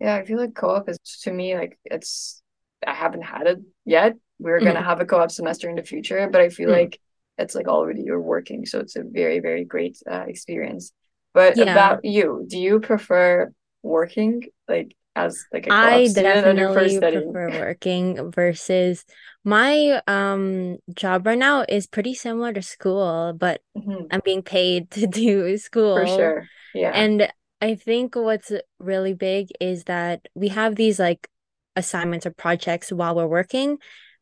Yeah, 0.00 0.16
I 0.16 0.24
feel 0.24 0.38
like 0.38 0.54
co-op 0.54 0.88
is 0.88 0.98
to 1.24 1.32
me 1.32 1.56
like 1.56 1.78
it's 1.84 2.42
I 2.86 2.94
haven't 2.94 3.22
had 3.22 3.46
it 3.46 3.58
yet. 3.84 4.14
We're 4.38 4.62
gonna 4.62 4.82
Mhm. 4.82 4.84
have 4.84 5.00
a 5.00 5.06
co-op 5.06 5.30
semester 5.30 5.70
in 5.70 5.76
the 5.76 5.84
future, 5.84 6.28
but 6.30 6.40
I 6.40 6.50
feel 6.50 6.70
Mm. 6.70 6.70
like 6.70 7.00
it's 7.40 7.54
like 7.54 7.68
already 7.68 8.02
you're 8.02 8.20
working, 8.20 8.66
so 8.66 8.80
it's 8.80 8.96
a 8.96 9.02
very, 9.04 9.40
very 9.40 9.64
great 9.64 9.98
uh, 10.10 10.24
experience. 10.28 10.92
But 11.34 11.56
Yeah. 11.56 11.68
about 11.70 12.04
you, 12.04 12.44
do 12.48 12.58
you 12.58 12.80
prefer 12.80 13.52
working 13.82 14.44
like 14.68 14.96
as 15.16 15.46
like 15.52 15.66
a 15.66 15.72
I 15.72 16.08
student 16.08 16.60
or 16.60 16.76
do 16.76 16.84
you 16.84 17.00
prefer 17.02 17.22
definitely 17.22 17.32
prefer 17.32 17.50
working 17.50 18.32
versus 18.32 19.04
my 19.44 20.02
um 20.08 20.78
job 20.94 21.26
right 21.26 21.38
now 21.38 21.64
is 21.68 21.86
pretty 21.86 22.14
similar 22.14 22.52
to 22.52 22.62
school, 22.62 23.32
but 23.38 23.62
hmm 23.74 24.10
I'm 24.10 24.20
being 24.24 24.42
paid 24.42 24.90
to 24.92 25.06
do 25.06 25.56
school 25.58 25.94
For 25.94 26.06
sure. 26.06 26.50
Yeah. 26.72 26.92
And 26.92 27.32
I 27.62 27.76
think 27.76 28.16
what's 28.16 28.52
really 28.80 29.14
big 29.14 29.48
is 29.60 29.84
that 29.84 30.28
we 30.34 30.48
have 30.50 30.76
these 30.76 30.98
like 31.00 31.28
assignments 31.76 32.26
or 32.26 32.32
projects 32.32 32.92
while 32.92 33.14
we're 33.16 33.26
working, 33.28 33.78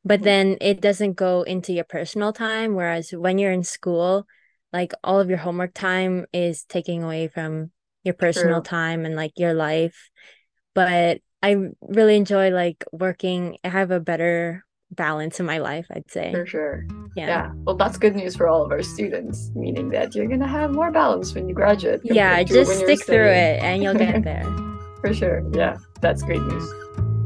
but 0.09 0.23
then 0.23 0.57
it 0.61 0.81
doesn't 0.81 1.15
go 1.15 1.43
into 1.43 1.73
your 1.73 1.85
personal 1.85 2.33
time. 2.33 2.75
Whereas 2.75 3.11
when 3.11 3.39
you're 3.39 3.53
in 3.53 3.63
school, 3.63 4.27
like 4.73 4.93
all 5.05 5.21
of 5.21 5.29
your 5.29 5.39
homework 5.39 5.75
time 5.75 6.25
is 6.33 6.65
taking 6.65 7.03
away 7.03 7.29
from 7.29 7.71
your 8.05 8.15
personal 8.15 8.63
True. 8.63 8.71
time 8.71 9.05
and 9.05 9.15
like 9.15 9.33
your 9.37 9.53
life. 9.53 10.11
But 10.75 11.21
I 11.43 11.57
really 11.83 12.17
enjoy 12.17 12.51
like 12.51 12.85
working. 12.91 13.59
I 13.63 13.69
have 13.69 13.91
a 13.91 14.01
better 14.01 14.65
balance 14.91 15.41
in 15.41 15.47
my 15.47 15.59
life, 15.59 15.87
I'd 15.91 16.11
say. 16.11 16.33
For 16.33 16.47
sure. 16.47 16.87
Yeah. 17.15 17.27
Yeah. 17.27 17.53
Well, 17.65 17.77
that's 17.77 17.99
good 17.99 18.17
news 18.17 18.35
for 18.35 18.49
all 18.49 18.65
of 18.65 18.73
our 18.73 18.83
students, 18.83 19.51
meaning 19.55 19.91
that 19.91 20.15
you're 20.15 20.27
gonna 20.27 20.49
have 20.49 20.73
more 20.73 20.91
balance 20.91 21.35
when 21.35 21.49
you 21.49 21.55
graduate 21.55 22.01
Yeah, 22.03 22.43
just 22.45 22.73
stick 22.73 23.05
through 23.05 23.29
it 23.29 23.63
and 23.63 23.83
you'll 23.83 23.95
get 23.95 24.23
there. 24.25 24.45
For 25.03 25.13
sure. 25.13 25.45
Yeah, 25.53 25.77
that's 26.01 26.23
great 26.23 26.43
news. 26.43 27.18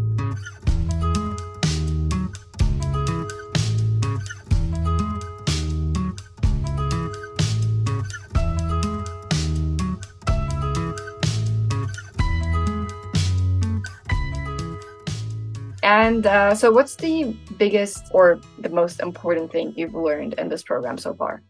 And 15.93 16.27
uh, 16.27 16.55
so, 16.55 16.73
what's 16.73 16.97
the 16.97 17.37
biggest 17.59 18.09
or 18.13 18.41
the 18.59 18.71
most 18.71 19.01
important 19.01 19.53
thing 19.53 19.75
you've 19.77 19.95
learned 19.95 20.33
in 20.35 20.49
this 20.49 20.63
program 20.63 20.97
so 20.97 21.13
far? 21.13 21.43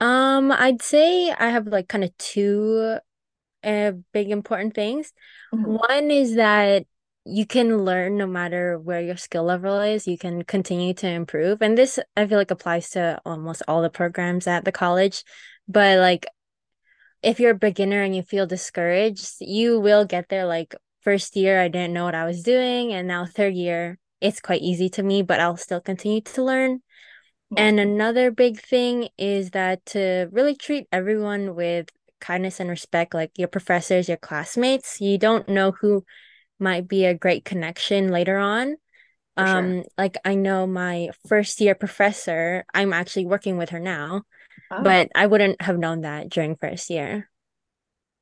Um, 0.00 0.50
I'd 0.50 0.82
say 0.82 1.30
I 1.30 1.50
have 1.50 1.68
like 1.68 1.86
kind 1.86 2.02
of 2.02 2.10
two 2.18 2.98
uh, 3.62 3.92
big 4.12 4.30
important 4.30 4.74
things. 4.74 5.12
Mhm. 5.54 5.78
One 5.88 6.10
is 6.10 6.34
that 6.34 6.86
you 7.24 7.46
can 7.46 7.84
learn 7.84 8.16
no 8.18 8.26
matter 8.26 8.76
where 8.76 9.00
your 9.00 9.16
skill 9.16 9.44
level 9.44 9.80
is, 9.80 10.08
you 10.08 10.18
can 10.18 10.42
continue 10.42 10.92
to 10.94 11.08
improve. 11.08 11.62
And 11.62 11.78
this 11.78 12.00
I 12.16 12.26
feel 12.26 12.38
like 12.38 12.50
applies 12.50 12.90
to 12.90 13.20
almost 13.24 13.62
all 13.68 13.82
the 13.82 13.88
programs 13.88 14.48
at 14.48 14.64
the 14.64 14.72
college. 14.72 15.22
But 15.68 16.00
like 16.00 16.26
if 17.22 17.38
you're 17.38 17.52
a 17.52 17.68
beginner 17.70 18.02
and 18.02 18.14
you 18.16 18.22
feel 18.22 18.46
discouraged, 18.46 19.36
you 19.40 19.78
will 19.78 20.04
get 20.04 20.28
there. 20.28 20.44
Like 20.44 20.74
first 21.04 21.36
year, 21.36 21.60
I 21.60 21.68
didn't 21.68 21.92
know 21.94 22.04
what 22.04 22.14
I 22.14 22.24
was 22.24 22.42
doing, 22.42 22.92
and 22.92 23.08
now 23.08 23.26
third 23.26 23.54
year, 23.54 23.98
it's 24.20 24.40
quite 24.40 24.62
easy 24.62 24.88
to 24.90 25.02
me, 25.02 25.22
but 25.22 25.40
I'll 25.40 25.56
still 25.56 25.80
continue 25.80 26.20
to 26.22 26.42
learn. 26.42 26.80
And 27.56 27.78
another 27.78 28.30
big 28.30 28.60
thing 28.60 29.08
is 29.18 29.50
that 29.50 29.84
to 29.86 30.28
really 30.32 30.56
treat 30.56 30.86
everyone 30.92 31.54
with 31.54 31.88
kindness 32.20 32.60
and 32.60 32.70
respect, 32.70 33.14
like 33.14 33.32
your 33.36 33.48
professors, 33.48 34.08
your 34.08 34.16
classmates, 34.16 35.00
you 35.00 35.18
don't 35.18 35.48
know 35.48 35.72
who 35.72 36.04
might 36.58 36.88
be 36.88 37.04
a 37.04 37.14
great 37.14 37.44
connection 37.44 38.08
later 38.10 38.38
on. 38.38 38.76
sure. 39.44 39.78
Um, 39.78 39.84
like 39.98 40.16
I 40.24 40.34
know 40.34 40.66
my 40.66 41.10
first 41.28 41.60
year 41.60 41.74
professor, 41.74 42.64
I'm 42.74 42.92
actually 42.92 43.26
working 43.26 43.56
with 43.58 43.70
her 43.70 43.80
now, 43.80 44.22
Oh, 44.70 44.82
but 44.82 45.10
I 45.14 45.26
wouldn't 45.26 45.62
have 45.62 45.78
known 45.78 46.02
that 46.02 46.30
during 46.30 46.56
first 46.56 46.90
year. 46.90 47.30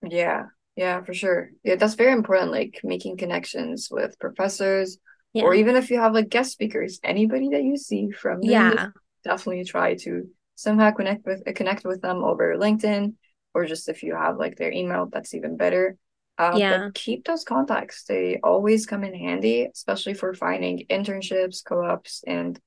yeah, 0.02 0.48
yeah, 0.76 1.02
for 1.02 1.14
sure. 1.14 1.50
Yeah, 1.62 1.76
that's 1.76 1.94
very 1.94 2.12
important, 2.12 2.50
like 2.50 2.80
making 2.82 3.16
connections 3.18 3.88
with 3.90 4.18
professors, 4.18 4.98
or 5.34 5.54
even 5.54 5.76
if 5.76 5.90
you 5.90 5.98
have 5.98 6.14
like 6.14 6.28
guest 6.28 6.52
speakers, 6.52 6.98
anybody 7.04 7.50
that 7.50 7.62
you 7.62 7.76
see 7.76 8.10
from 8.10 8.40
Yeah. 8.42 8.88
definitely 9.24 9.64
try 9.64 9.94
to 9.94 10.28
somehow 10.54 10.90
connect 10.90 11.24
with 11.26 11.44
connect 11.54 11.84
with 11.84 12.00
them 12.02 12.24
over 12.24 12.54
LinkedIn, 12.56 13.14
or 13.54 13.66
just 13.66 13.88
if 13.88 14.02
you 14.02 14.14
have 14.14 14.36
like 14.38 14.56
their 14.56 14.72
email, 14.72 15.08
that's 15.12 15.34
even 15.34 15.56
better. 15.56 15.96
Uh, 16.38 16.58
Yeah. 16.58 16.90
keep 16.94 17.24
those 17.24 17.44
contacts. 17.44 18.04
They 18.04 18.40
always 18.42 18.86
come 18.86 19.04
in 19.04 19.14
handy, 19.14 19.68
especially 19.72 20.14
for 20.14 20.32
finding 20.34 20.86
internships, 20.90 21.62
co-ops, 21.64 22.24
and 22.26 22.58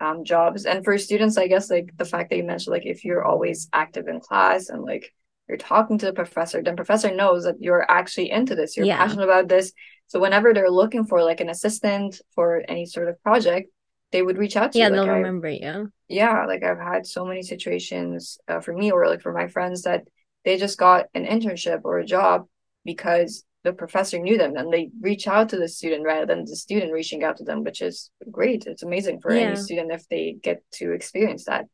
um, 0.00 0.24
jobs. 0.24 0.66
And 0.66 0.84
for 0.84 0.98
students, 0.98 1.38
I 1.38 1.46
guess 1.48 1.70
like 1.70 1.96
the 1.96 2.04
fact 2.04 2.30
that 2.30 2.36
you 2.36 2.44
mentioned, 2.44 2.72
like 2.72 2.86
if 2.86 3.04
you're 3.04 3.24
always 3.24 3.68
active 3.72 4.06
in 4.06 4.20
class 4.20 4.68
and 4.68 4.82
like 4.82 5.10
you're 5.48 5.58
talking 5.58 5.98
to 5.98 6.06
the 6.06 6.12
professor, 6.12 6.62
then 6.62 6.76
professor 6.76 7.14
knows 7.14 7.44
that 7.44 7.56
you're 7.60 7.88
actually 7.90 8.30
into 8.30 8.54
this, 8.54 8.76
you're 8.76 8.86
Yeah. 8.86 8.98
passionate 8.98 9.24
about 9.24 9.48
this. 9.48 9.72
So 10.06 10.20
whenever 10.20 10.52
they're 10.54 10.70
looking 10.70 11.04
for 11.04 11.22
like 11.22 11.40
an 11.40 11.50
assistant 11.50 12.20
for 12.34 12.62
any 12.68 12.86
sort 12.86 13.08
of 13.08 13.22
project, 13.22 13.70
they 14.12 14.22
would 14.22 14.38
reach 14.38 14.56
out 14.56 14.72
to 14.72 14.78
Yeah, 14.78 14.86
you. 14.86 14.92
Like 14.92 15.00
they'll 15.04 15.14
I 15.14 15.18
remember 15.18 15.48
you. 15.48 15.92
yeah, 16.08 16.46
like 16.46 16.62
I've 16.62 16.78
had 16.78 17.06
so 17.06 17.24
many 17.24 17.42
situations 17.42 18.38
uh, 18.48 18.60
for 18.60 18.72
me 18.72 18.90
or 18.92 19.06
like 19.06 19.22
for 19.22 19.32
my 19.32 19.48
friends 19.48 19.82
that 19.82 20.02
they 20.44 20.56
just 20.56 20.78
got 20.78 21.06
an 21.14 21.24
internship 21.24 21.80
or 21.84 21.98
a 21.98 22.06
job 22.06 22.46
because 22.84 23.44
the 23.64 23.72
professor 23.72 24.18
knew 24.18 24.36
them 24.36 24.56
and 24.56 24.70
they 24.72 24.90
reach 25.00 25.26
out 25.26 25.48
to 25.48 25.56
the 25.56 25.68
student 25.68 26.04
rather 26.04 26.26
than 26.26 26.44
the 26.44 26.54
student 26.54 26.92
reaching 26.92 27.24
out 27.24 27.38
to 27.38 27.44
them, 27.44 27.64
which 27.64 27.80
is 27.80 28.10
great. 28.30 28.66
It's 28.66 28.82
amazing 28.82 29.20
for 29.20 29.30
any 29.32 29.56
student 29.56 29.90
if 29.90 30.06
they 30.08 30.36
get 30.42 30.62
to 30.72 30.92
experience 30.92 31.46
that. 31.46 31.64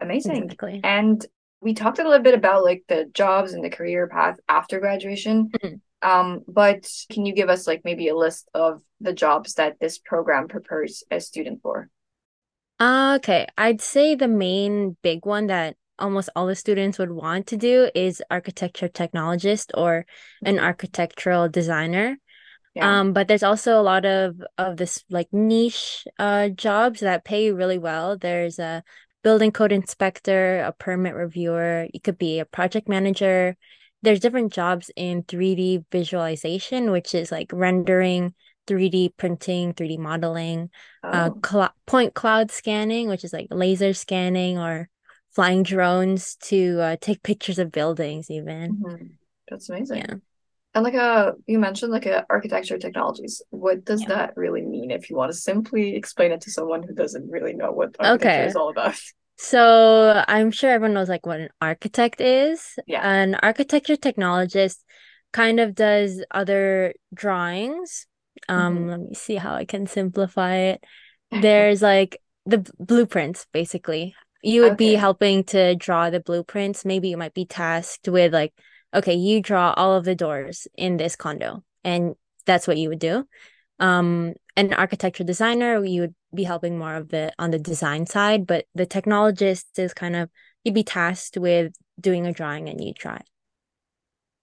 Amazing. 0.00 0.44
Exactly. 0.44 0.80
And 0.84 1.24
we 1.60 1.74
talked 1.74 1.98
a 1.98 2.04
little 2.04 2.22
bit 2.22 2.34
about 2.34 2.64
like 2.64 2.84
the 2.88 3.06
jobs 3.12 3.52
and 3.52 3.64
the 3.64 3.70
career 3.70 4.06
path 4.06 4.38
after 4.48 4.80
graduation. 4.80 5.50
Mhm. 5.62 5.80
Um, 6.02 6.42
but 6.46 6.88
can 7.10 7.24
you 7.24 7.34
give 7.34 7.48
us 7.48 7.66
like 7.66 7.82
maybe 7.84 8.08
a 8.08 8.16
list 8.16 8.48
of 8.52 8.82
the 9.00 9.14
jobs 9.14 9.54
that 9.54 9.80
this 9.80 9.98
program 9.98 10.48
prepares 10.48 11.02
a 11.10 11.20
student 11.20 11.62
for? 11.62 11.88
Uh, 12.80 13.14
okay, 13.18 13.46
I'd 13.56 13.80
say 13.80 14.14
the 14.14 14.28
main 14.28 14.96
big 15.02 15.24
one 15.26 15.46
that 15.46 15.76
almost 15.98 16.28
all 16.34 16.46
the 16.46 16.56
students 16.56 16.98
would 16.98 17.12
want 17.12 17.46
to 17.46 17.56
do 17.56 17.88
is 17.94 18.22
architecture 18.30 18.88
technologist 18.88 19.70
or 19.74 20.06
an 20.44 20.56
Mhm. 20.56 20.64
architectural 20.64 21.48
designer. 21.48 22.18
Yeah. 22.74 23.00
Um, 23.00 23.12
but 23.12 23.28
there's 23.28 23.44
also 23.44 23.80
a 23.80 23.82
lot 23.82 24.04
of 24.04 24.42
of 24.58 24.76
this 24.76 25.04
like 25.08 25.32
niche 25.32 26.06
uh 26.18 26.48
jobs 26.50 27.00
that 27.00 27.24
pay 27.24 27.52
really 27.52 27.78
well. 27.78 28.18
There's 28.18 28.58
a 28.58 28.82
building 29.24 29.52
code 29.52 29.72
inspector, 29.72 30.60
a 30.60 30.72
permit 30.72 31.14
reviewer, 31.16 31.88
you 31.94 32.00
could 32.00 32.18
be 32.18 32.40
a 32.40 32.46
project 32.46 32.88
manager. 32.88 33.56
There's 34.02 34.20
different 34.20 34.52
jobs 34.54 34.90
in 34.96 35.24
3D 35.24 35.84
visualization, 35.92 36.92
which 36.92 37.14
is 37.14 37.32
like 37.32 37.50
rendering, 37.52 38.34
3D 38.68 39.14
printing, 39.16 39.74
3D 39.74 39.98
modeling, 39.98 40.70
uh 41.12 41.30
Oh. 41.30 41.40
cl 41.44 41.70
point 41.86 42.14
cloud 42.14 42.52
scanning, 42.52 43.08
which 43.08 43.24
is 43.24 43.32
like 43.32 43.48
laser 43.50 43.94
scanning 43.94 44.58
or 44.58 44.88
flying 45.34 45.64
drones 45.64 46.36
to 46.36 46.80
uh, 46.80 46.96
take 47.00 47.22
pictures 47.24 47.58
of 47.58 47.72
buildings 47.72 48.30
even. 48.30 48.76
Mhm. 48.76 49.16
That's 49.48 49.68
amazing. 49.68 49.98
Yeah. 49.98 50.16
And 50.74 50.82
like 50.84 50.94
uh 50.94 51.32
you 51.46 51.58
mentioned 51.58 51.92
like 51.92 52.06
a 52.06 52.26
architecture 52.28 52.78
technologies. 52.78 53.42
What 53.50 53.84
does 53.84 54.00
Yeah. 54.00 54.08
that 54.08 54.36
really 54.36 54.62
mean 54.62 54.90
if 54.90 55.08
you 55.08 55.16
want 55.16 55.30
to 55.32 55.38
simply 55.38 55.94
explain 55.96 56.32
it 56.32 56.40
to 56.42 56.50
someone 56.50 56.82
who 56.82 56.94
doesn't 56.94 57.30
really 57.30 57.54
know 57.54 57.70
what 57.70 57.94
architecture 57.98 58.40
Okay. 58.40 58.46
is 58.46 58.56
all 58.56 58.70
about? 58.70 58.96
So 59.36 60.24
I'm 60.28 60.50
sure 60.50 60.70
everyone 60.70 60.94
knows 60.94 61.08
like 61.08 61.26
what 61.26 61.40
an 61.40 61.50
architect 61.60 62.20
is. 62.20 62.78
Yeah. 62.86 63.02
An 63.02 63.34
architecture 63.36 63.96
technologist 63.96 64.78
kind 65.32 65.60
of 65.60 65.74
does 65.74 66.24
other 66.30 66.94
drawings. 67.12 68.06
Um, 68.48 68.86
Mhm. 68.86 68.90
let 68.90 69.00
me 69.00 69.14
see 69.14 69.36
how 69.36 69.54
I 69.54 69.64
can 69.64 69.86
simplify 69.86 70.56
it. 70.56 70.84
There's 71.42 71.82
like 71.82 72.18
the 72.46 72.58
b- 72.58 72.70
blueprints, 72.78 73.46
basically. 73.52 74.14
You 74.42 74.62
would 74.62 74.76
be 74.76 74.94
helping 74.94 75.44
to 75.44 75.74
draw 75.74 76.10
the 76.10 76.20
blueprints. 76.20 76.84
Maybe 76.84 77.08
you 77.08 77.16
might 77.16 77.34
be 77.34 77.46
tasked 77.46 78.08
with 78.08 78.32
like, 78.32 78.52
okay, 78.94 79.14
you 79.14 79.40
draw 79.42 79.72
all 79.76 79.94
of 79.94 80.04
the 80.04 80.14
doors 80.14 80.66
in 80.76 80.96
this 80.96 81.16
condo, 81.16 81.62
and 81.84 82.14
that's 82.46 82.66
what 82.68 82.78
you 82.78 82.88
would 82.88 82.98
do. 82.98 83.26
Um, 83.80 84.34
an 84.56 84.72
architecture 84.74 85.24
designer, 85.24 85.84
you 85.84 86.02
would 86.02 86.14
be 86.34 86.44
helping 86.44 86.78
more 86.78 86.94
of 86.96 87.08
the 87.10 87.32
on 87.38 87.50
the 87.50 87.58
design 87.58 88.06
side, 88.06 88.46
but 88.46 88.66
the 88.74 88.86
technologist 88.86 89.66
is 89.78 89.94
kind 89.94 90.16
of 90.16 90.30
you'd 90.64 90.74
be 90.74 90.84
tasked 90.84 91.38
with 91.38 91.74
doing 92.00 92.26
a 92.26 92.32
drawing 92.32 92.68
and 92.68 92.82
you 92.82 92.94
try. 92.94 93.22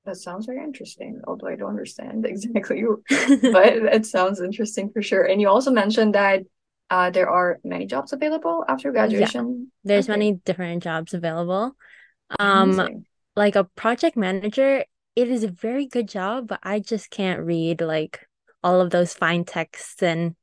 That 0.05 0.17
sounds 0.17 0.47
very 0.47 0.63
interesting, 0.63 1.21
although 1.27 1.47
I 1.47 1.55
don't 1.55 1.69
understand 1.69 2.25
exactly, 2.25 2.83
but 3.51 3.73
it 3.73 4.05
sounds 4.05 4.41
interesting 4.41 4.89
for 4.91 5.01
sure. 5.01 5.23
And 5.23 5.39
you 5.39 5.47
also 5.49 5.71
mentioned 5.71 6.15
that 6.15 6.41
uh, 6.89 7.09
there 7.11 7.29
are 7.29 7.59
many 7.63 7.85
jobs 7.85 8.11
available 8.13 8.65
after 8.67 8.91
Yeah, 8.95 9.31
graduation. 9.31 9.71
there's 9.83 10.07
Okay, 10.07 10.09
many 10.09 10.33
different 10.33 10.83
jobs 10.83 11.13
available. 11.13 11.75
Um, 12.39 12.79
amazing. 12.79 13.05
Like 13.35 13.55
a 13.55 13.63
project 13.63 14.17
manager, 14.17 14.83
it 15.15 15.29
is 15.29 15.43
a 15.43 15.47
very 15.49 15.87
good 15.87 16.07
job, 16.07 16.47
but 16.47 16.59
I 16.63 16.79
just 16.79 17.09
can't 17.09 17.41
read 17.41 17.81
like 17.81 18.25
all 18.63 18.81
of 18.81 18.89
those 18.91 19.13
fine 19.13 19.43
texts 19.45 20.01
and 20.03 20.35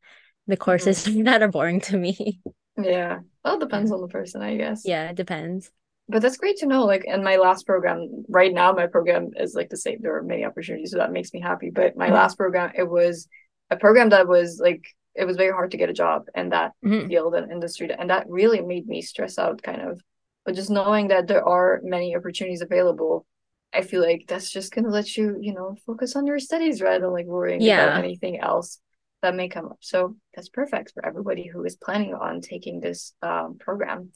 the 0.47 0.57
Mhm. 0.57 0.61
courses 0.61 1.05
that 1.25 1.43
are 1.43 1.49
boring 1.49 1.81
to 1.83 1.97
me. 1.97 2.41
Yeah, 2.77 3.21
well, 3.45 3.57
it 3.57 3.61
depends 3.61 3.91
on 3.91 4.01
the 4.01 4.09
person, 4.09 4.41
I 4.43 4.57
guess. 4.57 4.83
Yeah, 4.85 5.11
it 5.11 5.17
depends. 5.17 5.71
But 6.09 6.23
that's 6.23 6.39
great 6.39 6.57
to 6.59 6.67
know. 6.67 6.85
Like 6.87 7.05
in 7.05 7.23
my 7.23 7.37
last 7.37 7.67
program, 7.67 8.25
right 8.29 8.53
now, 8.53 8.73
my 8.73 8.87
program 8.87 9.31
is 9.37 9.55
like 9.55 9.69
the 9.69 9.77
same. 9.77 9.99
There 10.01 10.17
are 10.17 10.23
many 10.23 10.45
opportunities, 10.45 10.93
so 10.93 10.99
that 10.99 11.13
makes 11.13 11.33
me 11.35 11.41
happy. 11.41 11.71
But 11.71 11.97
my 11.97 12.09
Mhm. 12.09 12.13
last 12.15 12.39
program, 12.39 12.73
it 12.75 12.89
was 12.89 13.29
a 13.71 13.77
program 13.77 14.09
that 14.11 14.27
was 14.27 14.59
like, 14.59 14.87
it 15.15 15.27
was 15.27 15.37
very 15.37 15.53
hard 15.53 15.73
to 15.73 15.77
get 15.77 15.91
a 15.91 15.93
job 15.93 16.29
in 16.35 16.51
that 16.51 16.73
Mhm. 16.85 17.09
field 17.09 17.35
and 17.35 17.53
industry. 17.53 17.91
And 17.93 18.09
that 18.11 18.27
really 18.29 18.63
made 18.63 18.87
me 18.87 19.03
stress 19.03 19.39
out, 19.39 19.63
kind 19.63 19.83
of. 19.83 20.01
But 20.49 20.57
just 20.57 20.71
knowing 20.71 21.09
that 21.11 21.29
there 21.29 21.47
are 21.47 21.81
many 21.85 22.17
opportunities 22.17 22.63
available, 22.63 23.27
I 23.75 23.83
feel 23.83 24.03
like 24.03 24.25
that's 24.29 24.51
just 24.51 24.73
gonna 24.73 24.89
let 24.91 25.17
you, 25.17 25.37
you 25.41 25.53
know, 25.55 25.77
focus 25.87 26.17
on 26.17 26.27
your 26.27 26.39
studies 26.41 26.83
rather 26.83 27.01
than 27.03 27.13
like 27.13 27.27
worrying 27.27 27.69
about 27.69 27.97
anything 27.97 28.41
else 28.41 28.81
that 29.23 29.37
may 29.37 29.51
come 29.51 29.67
up. 29.67 29.79
So 29.83 30.17
that's 30.35 30.49
perfect 30.49 30.93
for 30.95 31.07
everybody 31.07 31.47
who 31.49 31.65
is 31.67 31.77
planning 31.77 32.15
on 32.15 32.41
taking 32.41 32.81
this 32.81 33.15
um, 33.23 33.59
program. 33.61 34.13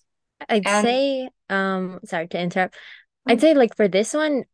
I'd 0.49 0.68
And 0.68 0.68
say, 0.68 1.29
um, 1.51 2.01
sorry 2.05 2.29
to 2.29 2.40
interrupt. 2.40 2.77
I'd 3.29 3.40
oh, 3.40 3.42
say 3.42 3.55
like 3.55 3.77
for 3.77 3.88
this 3.88 4.14
one, 4.14 4.45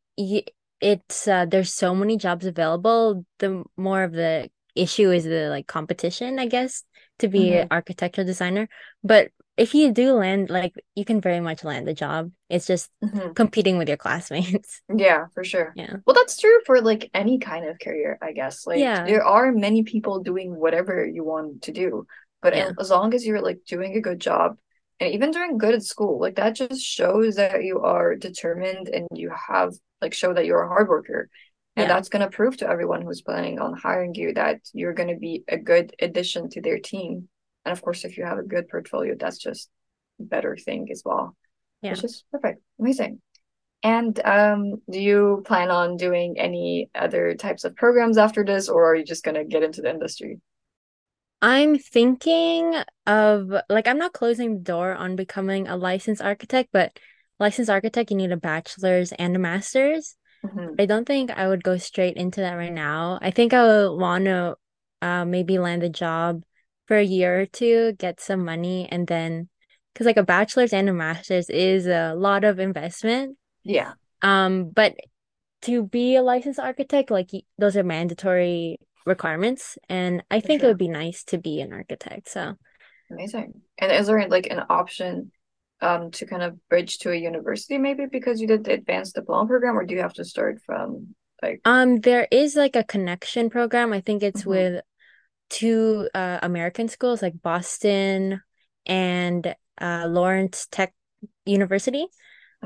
it's 0.81 1.27
uh 1.29 1.45
there's 1.47 1.73
so 1.75 1.95
many 1.95 2.17
jobs 2.17 2.47
available. 2.47 3.25
The 3.39 3.65
more 3.77 4.03
of 4.05 4.13
the 4.13 4.51
issue 4.75 5.11
is 5.11 5.25
the 5.25 5.49
like 5.51 5.67
competition, 5.67 6.39
I 6.39 6.47
guess, 6.47 6.85
to 7.21 7.29
be 7.29 7.55
an 7.55 7.67
mhm, 7.67 7.71
architectural 7.71 8.27
designer. 8.27 8.69
But 9.05 9.31
if 9.59 9.75
you 9.75 9.93
do 9.93 10.13
land, 10.13 10.49
like 10.51 10.73
you 10.95 11.05
can 11.05 11.21
very 11.21 11.41
much 11.41 11.65
land 11.65 11.87
the 11.87 11.95
job. 11.95 12.31
It's 12.49 12.67
just 12.67 12.89
mhm. 13.05 13.35
competing 13.35 13.77
with 13.77 13.89
your 13.89 13.97
classmates. 13.99 14.81
Yeah, 14.95 15.27
for 15.35 15.45
sure. 15.45 15.73
Yeah. 15.77 15.97
Well, 16.07 16.15
that's 16.15 16.39
true 16.39 16.59
for 16.65 16.81
like 16.81 17.11
any 17.13 17.39
kind 17.39 17.69
of 17.69 17.79
career, 17.79 18.19
I 18.23 18.33
guess. 18.33 18.67
Like 18.67 18.79
Yeah. 18.79 19.05
there 19.05 19.25
are 19.25 19.53
many 19.53 19.83
people 19.83 20.23
doing 20.23 20.55
whatever 20.55 21.05
you 21.05 21.25
want 21.25 21.63
to 21.63 21.73
do, 21.73 22.07
but 22.41 22.55
Yeah. 22.57 22.71
as 22.79 22.91
long 22.91 23.13
as 23.15 23.27
you're 23.27 23.43
like 23.43 23.61
doing 23.67 23.97
a 23.97 24.01
good 24.01 24.21
job 24.21 24.57
and 25.01 25.13
even 25.13 25.31
doing 25.33 25.59
good 25.59 25.75
at 25.75 25.83
school, 25.83 26.21
like 26.21 26.37
that 26.37 26.55
just 26.55 26.81
shows 26.81 27.37
that 27.37 27.65
you 27.65 27.81
are 27.81 28.15
determined 28.17 28.89
and 28.89 29.07
you 29.13 29.31
have 29.49 29.75
like 30.01 30.15
show 30.15 30.33
that 30.33 30.47
you're 30.47 30.63
a 30.63 30.69
hard 30.69 30.89
worker. 30.89 31.29
And 31.77 31.87
Yeah. 31.89 31.95
that's 31.95 32.09
gonna 32.09 32.31
prove 32.31 32.57
to 32.59 32.69
everyone 32.69 33.03
who's 33.03 33.23
planning 33.23 33.59
on 33.61 33.75
hiring 33.77 34.15
you 34.15 34.35
that 34.35 34.61
you're 34.73 34.95
gonna 34.95 35.17
be 35.19 35.45
a 35.49 35.59
good 35.59 35.95
addition 36.01 36.49
to 36.51 36.61
their 36.61 36.79
team. 36.79 37.29
And 37.65 37.73
of 37.73 37.83
course, 37.83 38.05
if 38.05 38.17
you 38.17 38.25
have 38.25 38.39
a 38.39 38.43
good 38.43 38.69
portfolio, 38.69 39.15
that's 39.19 39.39
just 39.39 39.69
a 40.21 40.25
better 40.25 40.57
thing 40.57 40.89
as 40.91 41.03
well, 41.05 41.37
Yeah. 41.83 41.93
which 41.93 42.05
is 42.05 42.25
perfect. 42.33 42.63
Amazing. 42.79 43.21
And 43.83 44.19
um, 44.25 44.83
do 44.91 44.99
you 45.01 45.43
plan 45.47 45.71
on 45.71 45.97
doing 45.97 46.39
any 46.39 46.91
other 46.95 47.35
types 47.35 47.65
of 47.65 47.77
programs 47.77 48.19
after 48.19 48.45
this, 48.45 48.69
or 48.69 48.87
are 48.87 48.97
you 48.97 49.05
just 49.05 49.25
gonna 49.25 49.45
get 49.45 49.63
into 49.63 49.83
the 49.83 49.91
industry? 49.91 50.41
I'm 51.41 51.79
thinking 51.79 52.75
of 53.07 53.53
like 53.69 53.87
I'm 53.87 53.99
not 53.99 54.13
closing 54.13 54.55
the 54.55 54.61
door 54.61 54.95
on 54.95 55.17
becoming 55.17 55.69
a 55.69 55.77
licensed 55.77 56.23
architect, 56.23 56.71
but 56.73 56.99
licensed 57.39 57.71
architect, 57.71 58.11
you 58.11 58.17
need 58.17 58.33
a 58.33 58.37
bachelor's 58.37 59.13
and 59.13 59.37
a 59.37 59.39
master's. 59.39 60.17
hmm 60.43 60.75
I 60.79 60.87
don't 60.87 61.07
think 61.07 61.31
I 61.31 61.49
would 61.49 61.65
go 61.65 61.77
straight 61.77 62.17
into 62.17 62.41
that 62.41 62.55
right 62.55 62.73
now. 62.73 63.19
I 63.23 63.31
think 63.31 63.53
I 63.53 63.63
would 63.65 63.99
want 63.99 64.25
to 64.27 64.57
uh, 65.03 65.25
maybe 65.25 65.59
land 65.59 65.83
a 65.85 65.89
job 65.89 66.43
for 66.89 66.97
a 66.97 67.05
year 67.05 67.41
or 67.41 67.47
two, 67.47 67.93
get 67.93 68.21
some 68.21 68.45
money, 68.45 68.89
and 68.91 69.07
then 69.07 69.49
because 69.93 70.07
like 70.07 70.17
a 70.17 70.23
bachelor's 70.25 70.73
and 70.73 70.89
a 70.89 70.93
master's 70.93 71.51
is 71.51 71.87
a 71.87 72.15
lot 72.15 72.45
of 72.45 72.59
investment. 72.59 73.37
Yeah, 73.63 73.93
Um, 74.23 74.71
but 74.71 74.97
to 75.63 75.83
be 75.85 76.17
a 76.17 76.23
licensed 76.23 76.61
architect, 76.61 77.11
like 77.11 77.31
those 77.59 77.77
are 77.77 77.85
mandatory 77.85 78.79
requirements, 79.07 79.79
and 79.89 80.23
I 80.31 80.41
for 80.41 80.47
think 80.47 80.63
it 80.63 80.67
would 80.67 80.79
be 80.79 80.89
nice 80.89 81.25
to 81.25 81.39
be 81.39 81.61
an 81.61 81.73
architect. 81.73 82.29
So. 82.29 82.57
Amazing. 83.11 83.55
And 83.79 83.93
is 83.93 84.07
there 84.07 84.29
like 84.29 84.49
an 84.51 84.63
option 84.69 85.33
um 85.81 86.11
to 86.11 86.27
kind 86.27 86.43
of 86.43 86.59
bridge 86.69 86.99
to 86.99 87.13
a 87.13 87.15
university 87.15 87.79
maybe 87.79 88.07
because 88.07 88.41
you 88.41 88.49
did 88.49 88.65
the 88.65 88.73
advanced 88.73 89.15
diploma 89.15 89.47
program, 89.47 89.79
or 89.79 89.85
do 89.85 89.95
you 89.95 90.01
have 90.01 90.15
to 90.15 90.25
start 90.25 90.61
from 90.67 91.15
like 91.43 91.61
Um, 91.65 92.01
there 92.01 92.27
is 92.31 92.57
like 92.57 92.77
a 92.77 92.85
connection 92.85 93.49
program. 93.51 93.93
I 93.93 94.01
think 94.01 94.23
it's 94.23 94.43
Mhm. 94.43 94.47
with 94.47 94.83
two 95.51 96.09
uh 96.15 96.39
American 96.43 96.89
schools 96.89 97.23
like 97.23 97.41
Boston 97.43 98.43
and 98.87 99.55
uh 99.81 100.07
Lawrence 100.09 100.67
Tech 100.71 100.95
University. 101.47 102.07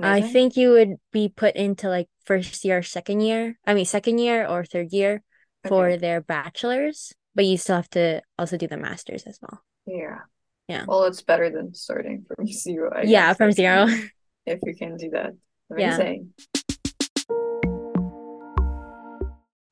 I 0.03 0.21
think 0.23 0.57
you 0.57 0.71
would 0.73 0.97
be 1.13 1.29
put 1.29 1.55
into 1.57 1.89
like 1.89 2.09
first 2.25 2.65
year, 2.65 2.83
second 2.83 3.21
year. 3.21 3.59
I 3.67 3.75
mean, 3.75 3.85
second 3.85 4.19
year 4.19 4.47
or 4.47 4.65
third 4.65 4.93
year 4.93 5.23
for 5.65 5.97
their 5.97 6.21
bachelor's, 6.21 7.13
but 7.35 7.45
you 7.45 7.57
still 7.57 7.77
have 7.77 7.91
to 7.91 8.23
also 8.39 8.57
do 8.57 8.67
the 8.67 8.77
master's 8.77 9.25
as 9.25 9.39
well. 9.41 9.63
Yeah. 9.87 10.21
Yeah. 10.69 10.85
Well, 10.87 11.05
it's 11.05 11.23
better 11.23 11.51
than 11.51 11.75
starting 11.75 12.25
from 12.27 12.47
zero, 12.53 12.91
I 12.95 13.07
Yeah, 13.07 13.29
guess, 13.29 13.37
from 13.37 13.53
zero. 13.53 13.87
if 14.47 14.61
you 14.65 14.75
can 14.75 14.97
do 14.97 15.11
that. 15.11 15.33
Yeah. 15.77 15.99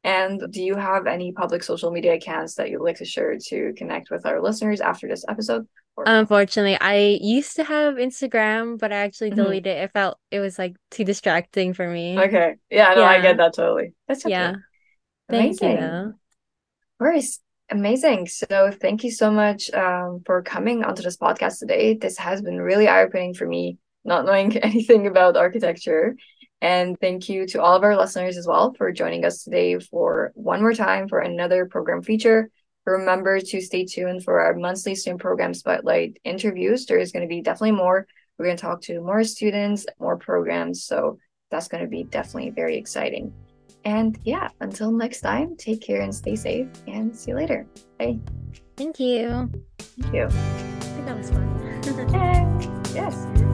And 0.03 0.41
do 0.51 0.63
you 0.63 0.77
have 0.77 1.07
any 1.07 1.33
public 1.33 1.63
social 1.63 1.91
media 1.91 2.15
accounts 2.15 2.55
that 2.55 2.71
you'd 2.71 2.83
like 2.83 2.97
to 2.97 3.05
share 3.05 3.37
to 3.49 3.73
connect 3.77 4.11
with 4.11 4.25
our 4.25 4.41
listeners 4.41 4.81
after 4.81 5.07
this 5.09 5.25
episode? 5.29 5.67
Or? 5.97 6.05
Unfortunately, 6.07 6.79
I 6.81 7.19
used 7.21 7.57
to 7.57 7.65
have 7.65 7.95
Instagram, 7.95 8.79
but 8.79 8.93
I 8.93 8.97
actually 8.97 9.33
Mhm. 9.33 9.37
deleted 9.37 9.67
it. 9.67 9.83
It 9.85 9.93
felt 9.93 10.19
it 10.31 10.41
was 10.41 10.59
like 10.59 10.77
too 10.91 11.05
distracting 11.05 11.75
for 11.75 11.87
me. 11.87 12.19
Okay. 12.19 12.57
Yeah, 12.71 12.95
no, 12.95 13.05
I 13.05 13.21
get 13.21 13.37
that 13.37 13.53
totally. 13.55 13.93
That's 14.09 14.25
okay. 14.25 14.31
Yeah. 14.31 14.55
Thank 15.29 15.61
you 15.61 15.69
Amazing. 15.69 15.81
though. 15.81 16.07
Of 16.07 16.99
course. 16.99 17.41
Amazing. 17.71 18.27
So 18.29 18.71
thank 18.73 19.05
you 19.05 19.11
so 19.11 19.31
much 19.31 19.73
um, 19.75 20.23
for 20.25 20.43
coming 20.43 20.83
onto 20.83 21.03
this 21.03 21.17
podcast 21.17 21.59
today. 21.59 21.95
This 21.95 22.17
has 22.19 22.43
been 22.43 22.61
really 22.61 22.89
eye-opening 22.89 23.35
for 23.35 23.47
me 23.47 23.79
not 24.05 24.25
knowing 24.25 24.57
anything 24.57 25.07
about 25.07 25.37
architecture. 25.37 26.17
And 26.63 26.99
thank 27.01 27.29
you 27.29 27.47
to 27.49 27.63
all 27.63 27.77
of 27.77 27.83
our 27.83 27.97
listeners 27.97 28.37
as 28.37 28.47
well 28.47 28.75
for 28.75 28.93
joining 28.93 29.25
us 29.25 29.45
today 29.45 29.79
for 29.79 30.33
one 30.35 30.61
more 30.61 30.75
time 30.75 31.09
for 31.09 31.21
another 31.21 31.67
program 31.67 32.03
feature. 32.03 32.51
Remember 32.87 33.41
to 33.41 33.61
stay 33.61 33.85
tuned 33.85 34.25
for 34.25 34.41
our 34.41 34.55
monthly 34.55 34.95
student 34.95 35.21
program 35.21 35.55
spotlight 35.55 36.19
interviews. 36.25 36.87
There 36.87 36.99
is 36.99 37.13
going 37.13 37.23
to 37.23 37.29
be 37.29 37.41
definitely 37.41 37.73
more. 37.73 38.07
We're 38.39 38.47
going 38.47 38.57
to 38.57 38.61
talk 38.61 38.83
to 38.83 39.01
more 39.01 39.23
students, 39.25 39.87
more 39.99 40.17
programs. 40.17 40.85
So 40.85 41.19
that's 41.51 41.69
going 41.69 41.83
to 41.83 41.89
be 41.89 42.05
definitely 42.05 42.51
very 42.51 42.77
exciting. 42.77 43.33
And 43.85 44.19
yeah, 44.25 44.49
until 44.61 44.91
next 44.93 45.21
time, 45.21 45.57
take 45.57 45.81
care 45.81 46.03
and 46.03 46.15
stay 46.15 46.37
safe 46.37 46.69
and 46.87 47.17
see 47.17 47.31
you 47.31 47.37
later. 47.37 47.67
Bye. 47.99 48.19
Thank 48.77 49.01
you. 49.01 49.51
Thank 49.79 50.15
you. 50.15 50.25
I 50.25 50.29
think 50.29 51.07
that 51.07 51.17
was 51.17 51.31
fun. 51.31 52.85
yes. 52.95 53.50